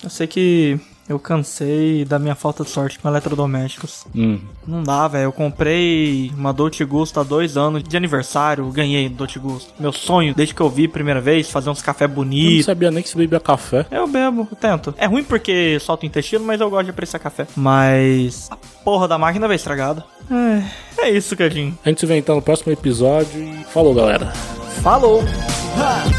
Eu 0.04 0.10
sei 0.10 0.26
que 0.26 0.78
eu 1.08 1.18
cansei 1.18 2.04
da 2.04 2.18
minha 2.18 2.34
falta 2.34 2.64
de 2.64 2.70
sorte 2.70 2.98
com 2.98 3.08
eletrodomésticos. 3.08 4.04
Hum. 4.14 4.38
Não 4.66 4.82
dá, 4.82 5.06
velho. 5.08 5.24
Eu 5.24 5.32
comprei 5.32 6.30
uma 6.36 6.52
Dolce 6.52 6.84
Gusto 6.84 7.18
há 7.20 7.22
dois 7.22 7.56
anos 7.56 7.82
de 7.82 7.96
aniversário. 7.96 8.70
Ganhei 8.70 9.08
Dolce 9.08 9.38
Gusto. 9.38 9.72
Meu 9.78 9.92
sonho, 9.92 10.34
desde 10.34 10.54
que 10.54 10.60
eu 10.60 10.70
vi 10.70 10.86
a 10.86 10.88
primeira 10.88 11.20
vez, 11.20 11.50
fazer 11.50 11.70
uns 11.70 11.82
café 11.82 12.04
Eu 12.04 12.08
não 12.08 12.14
bonitos. 12.16 12.64
sabia 12.66 12.90
nem 12.90 13.02
que 13.02 13.08
se 13.08 13.16
bebia 13.16 13.40
café. 13.40 13.86
Eu 13.90 14.06
bebo, 14.06 14.46
eu 14.50 14.56
tento. 14.56 14.94
É 14.96 15.06
ruim 15.06 15.24
porque 15.24 15.78
solta 15.80 16.04
o 16.04 16.06
intestino, 16.06 16.44
mas 16.44 16.60
eu 16.60 16.70
gosto 16.70 16.84
de 16.84 16.90
apreciar 16.90 17.18
café. 17.18 17.46
Mas 17.56 18.48
a 18.50 18.56
porra 18.84 19.08
da 19.08 19.18
máquina 19.18 19.46
veio 19.48 19.56
estragada. 19.56 20.04
É, 20.30 20.62
é 20.98 21.10
isso, 21.10 21.36
Cadinho. 21.36 21.76
A 21.84 21.88
gente 21.88 22.00
se 22.00 22.06
vê 22.06 22.16
então 22.16 22.36
no 22.36 22.42
próximo 22.42 22.72
episódio 22.72 23.42
e 23.42 23.64
falou, 23.72 23.94
galera. 23.94 24.32
Falou! 24.82 25.22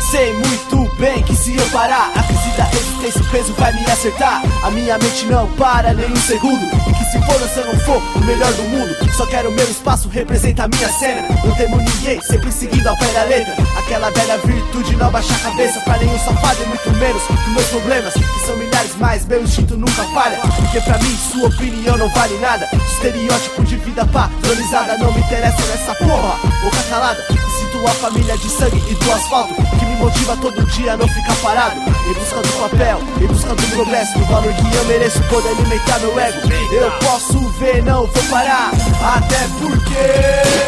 Sei 0.10 0.34
muito 0.34 0.96
bem 0.98 1.22
que 1.24 1.36
se 1.36 1.56
eu 1.56 1.66
parar, 1.68 2.12
a 2.16 2.24
crise 2.24 2.58
da 2.58 2.64
resistência, 2.64 3.22
o 3.22 3.26
peso 3.26 3.54
vai 3.54 3.72
me 3.74 3.86
acertar. 3.86 4.42
A 4.64 4.72
minha 4.72 4.98
mente 4.98 5.26
não 5.26 5.48
para 5.54 5.94
nem 5.94 6.12
um 6.12 6.16
segundo. 6.16 6.64
E 6.66 6.94
que 6.94 7.06
se 7.06 7.20
for 7.26 7.40
se 7.50 7.60
eu 7.60 7.66
não 7.68 7.80
for 7.80 8.02
o 8.16 8.26
melhor 8.26 8.52
do 8.54 8.64
mundo, 8.64 8.96
só 9.16 9.26
quero 9.28 9.52
meu 9.52 9.66
espaço, 9.66 10.10
representa 10.10 10.64
a 10.64 10.68
minha 10.68 10.90
cena. 10.94 11.28
Não 11.44 11.56
temo 11.56 11.78
ninguém, 11.78 12.20
sempre 12.22 12.52
seguindo 12.52 12.88
ao 12.88 12.98
pé 12.98 13.06
da 13.08 13.24
letra. 13.24 13.56
Aquela 13.78 14.10
velha 14.10 14.38
virtude, 14.40 14.96
não 14.96 15.12
baixar 15.12 15.36
a 15.36 15.52
cabeça 15.52 15.80
pra 15.82 15.98
nenhum 15.98 16.18
safado 16.20 16.64
e 16.64 16.66
muito 16.66 16.92
menos 16.92 17.22
dos 17.28 17.54
meus 17.54 17.68
problemas, 17.68 18.14
que 18.14 18.46
são 18.46 18.58
milhares 18.58 18.96
mais. 18.98 19.26
Meu 19.26 19.44
instinto 19.44 19.78
nunca 19.78 20.04
falha, 20.14 20.40
porque 20.56 20.82
pra 20.82 20.98
mim 20.98 21.16
sua 21.32 21.48
opinião 21.48 21.98
não 21.98 22.10
vale 22.10 22.38
nada. 22.40 22.68
Estereótipo 22.94 23.64
de 23.64 23.78
vida 23.78 24.06
não 24.72 25.12
me 25.12 25.20
interessa 25.20 25.62
nessa 25.68 25.96
porra. 25.96 26.38
Boca 26.62 26.84
calada, 26.90 27.26
sinto 27.28 27.86
a 27.86 27.92
família 27.92 28.38
de 28.38 28.50
sangue 28.50 28.84
e 28.90 28.96
do 28.96 29.12
asfalto 29.12 29.54
que 29.54 29.86
me 29.86 29.96
motiva 29.98 30.38
todo 30.38 30.66
dia 30.68 30.94
a 30.94 30.98
não 30.98 31.08
ficar 31.08 31.36
parado. 31.42 31.80
Em 31.80 32.14
busca 32.14 32.42
do 32.42 32.54
papel, 32.60 33.00
em 33.22 33.28
busca 33.28 33.56
do 33.56 33.68
progresso, 33.76 34.18
do 34.18 34.26
valor 34.26 34.54
que 34.54 34.76
eu 34.76 34.86
mereço, 34.86 35.22
poder 35.24 35.50
alimentar 35.50 36.00
meu 36.00 36.18
ego. 36.20 36.40
Eu 36.72 36.92
posso 37.00 37.40
ver, 37.60 37.84
não 37.84 38.08
vou 38.08 38.24
parar, 38.30 38.72
até 39.16 39.48
porque 39.60 40.64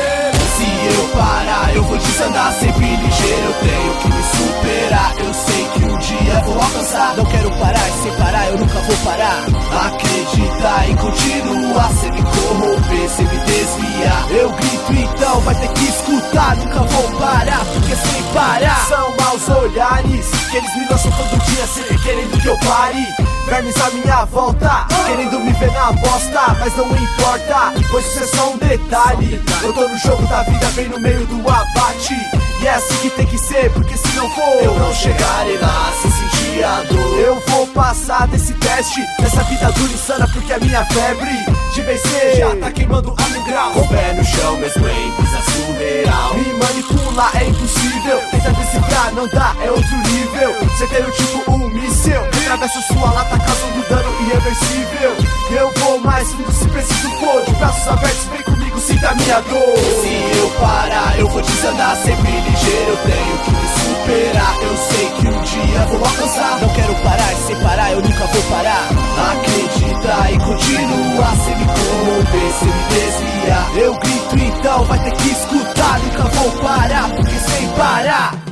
Se 0.58 0.96
eu 0.96 1.08
parar, 1.10 1.76
eu 1.76 1.84
vou 1.84 1.98
desandar 1.98 2.54
sempre 2.54 2.96
ligeiro. 2.98 3.46
Eu 3.46 3.54
tenho 3.54 3.94
que 3.96 4.08
me 4.10 4.24
superar. 4.24 5.14
Eu 5.20 5.34
sei 5.34 5.68
que 5.74 5.85
dia 6.06 6.40
vou 6.46 6.56
alcançar. 6.56 7.16
Não 7.18 7.26
quero 7.26 7.52
parar, 7.52 7.90
e 7.90 8.04
sem 8.04 8.12
parar, 8.14 8.48
eu 8.48 8.58
nunca 8.58 8.80
vou 8.80 8.98
parar. 8.98 9.44
Acreditar 9.88 10.90
e 10.90 10.96
continuar. 10.96 11.92
Sem 12.00 12.12
me 12.12 12.22
corromper, 12.22 13.10
sem 13.10 13.26
me 13.26 13.38
desviar. 13.40 14.28
Eu 14.30 14.50
grito, 14.52 14.94
então 14.94 15.40
vai 15.42 15.56
ter 15.56 15.70
que 15.70 15.86
escutar. 15.86 16.56
Nunca 16.58 16.80
vou 16.80 17.20
parar, 17.20 17.66
porque 17.66 17.96
sem 17.96 18.24
parar. 18.34 18.86
São 18.88 19.16
maus 19.18 19.50
olhares 19.50 20.28
que 20.52 20.58
eles 20.58 20.76
me 20.76 20.88
lançam 20.90 21.12
todo 21.12 21.44
dia, 21.46 21.68
sempre 21.68 21.98
querendo 22.00 22.42
que 22.42 22.48
eu 22.48 22.58
pare. 22.60 23.06
Vermes 23.48 23.76
à 23.80 23.92
minha 23.92 24.26
volta, 24.26 24.88
querendo 25.06 25.40
me 25.40 25.54
ver 25.54 25.72
na 25.72 25.92
bosta, 25.92 26.56
mas 26.60 26.76
não 26.76 26.88
importa, 26.88 27.74
pois 27.92 28.06
isso 28.08 28.24
é 28.24 28.38
só 28.38 28.50
um 28.50 28.58
detalhe. 28.58 29.40
Eu 29.62 29.72
tô 29.72 29.88
no 29.88 29.98
jogo 29.98 30.26
da 30.26 30.42
vida, 30.44 30.66
bem 30.76 30.90
no 30.90 31.00
meio 31.00 31.26
do 31.28 31.48
abate. 31.48 32.16
E 32.62 32.68
é 32.68 32.74
assim 32.74 32.98
que 32.98 33.10
tem 33.12 33.26
que 33.26 33.38
ser, 33.38 33.72
porque 33.72 33.96
se 33.98 34.16
não 34.16 34.30
for, 34.32 34.64
eu 34.64 34.74
não 34.80 34.94
chegarei 34.94 35.58
lá 35.58 35.92
sem 36.02 36.12
sentir 36.12 36.64
a 36.64 36.82
dor. 36.84 37.20
Eu 37.20 37.40
vou 37.48 37.68
passar 37.68 38.28
desse 38.28 38.54
teste, 38.54 39.02
dessa 39.20 39.44
vida 39.44 39.72
dura 39.72 39.92
e 39.92 39.96
insana, 39.96 40.28
porque 40.32 40.54
a 40.54 40.60
minha 40.60 40.86
febre 40.86 41.46
de 41.74 41.82
vencer 41.82 42.38
já 42.38 42.56
tá 42.56 42.72
queimando 42.72 43.14
a 43.18 43.30
mil 43.30 43.44
graus. 43.44 43.74
Com 43.74 43.82
o 43.82 43.88
pé 43.90 44.14
no 44.14 44.24
chão, 44.24 44.58
mesmo 44.58 44.88
em 44.88 45.12
brisa 45.12 45.42
surreal. 45.52 46.34
Me 46.36 46.54
manipular 46.54 47.32
é 47.36 47.48
impossível, 47.48 48.20
tentar 48.32 48.52
decifrar 48.52 49.14
não 49.14 49.28
dá, 49.28 49.56
é 49.62 49.70
outro 49.70 49.98
nível. 49.98 50.56
Um 50.62 51.12
tipo 51.12 51.52
um 51.52 51.70
míssel, 51.70 52.22
atravesso 52.24 52.82
sua 52.94 53.12
lata 53.12 53.38
causando 53.38 53.90
dano 53.90 54.22
irreversível. 54.22 55.16
Eu 55.52 55.72
vou 55.80 56.00
mais 56.00 56.32
fundo 56.32 56.52
se 56.52 56.68
preciso 56.68 57.10
for, 57.20 57.44
de 57.46 57.52
braços 57.54 57.88
abertos, 57.88 58.26
vem 58.26 58.42
comigo, 58.44 58.75
sinta 58.80 59.10
a 59.10 59.16
minha 59.16 59.40
dor. 59.42 59.78
Se 59.78 60.38
eu 60.38 60.50
parar, 60.60 61.20
eu 61.20 61.28
vou 61.28 61.42
desandar 61.42 61.96
sempre 61.98 62.32
ligeiro. 62.32 62.90
Eu 62.90 62.98
tenho 62.98 63.38
que 63.44 63.52
me 63.52 63.68
superar. 63.84 64.56
Eu 64.62 64.78
sei 64.78 65.10
que 65.12 65.28
um 65.28 65.42
dia 65.42 65.86
vou 65.88 66.00
alcançar. 66.00 66.62
Não 66.62 66.70
quero 66.74 66.96
parar, 66.96 67.34
e 67.34 67.36
sem 67.36 67.56
parar, 67.58 67.92
eu 67.92 68.02
nunca 68.02 68.26
vou 68.28 68.44
parar. 68.44 68.90
Acreditar 69.32 70.32
e 70.32 70.38
continuar, 70.40 71.36
sem 71.44 71.56
me 71.58 71.66
corromper, 71.66 72.52
sem 72.60 72.68
me 72.68 72.84
desviar. 72.90 73.78
Eu 73.78 73.94
grito, 73.96 74.36
então 74.36 74.84
vai 74.86 75.04
ter 75.04 75.12
que 75.12 75.30
escutar. 75.30 76.00
Nunca 76.00 76.24
vou 76.24 76.52
parar, 76.62 77.10
porque 77.16 77.36
sem 77.36 77.68
parar. 77.70 78.46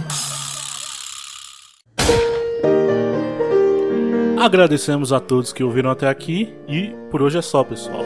Agradecemos 4.44 5.14
a 5.14 5.22
todos 5.22 5.54
que 5.54 5.64
ouviram 5.64 5.90
até 5.90 6.10
aqui 6.10 6.54
e 6.68 6.94
por 7.10 7.22
hoje 7.22 7.38
é 7.38 7.42
só, 7.42 7.64
pessoal. 7.64 8.04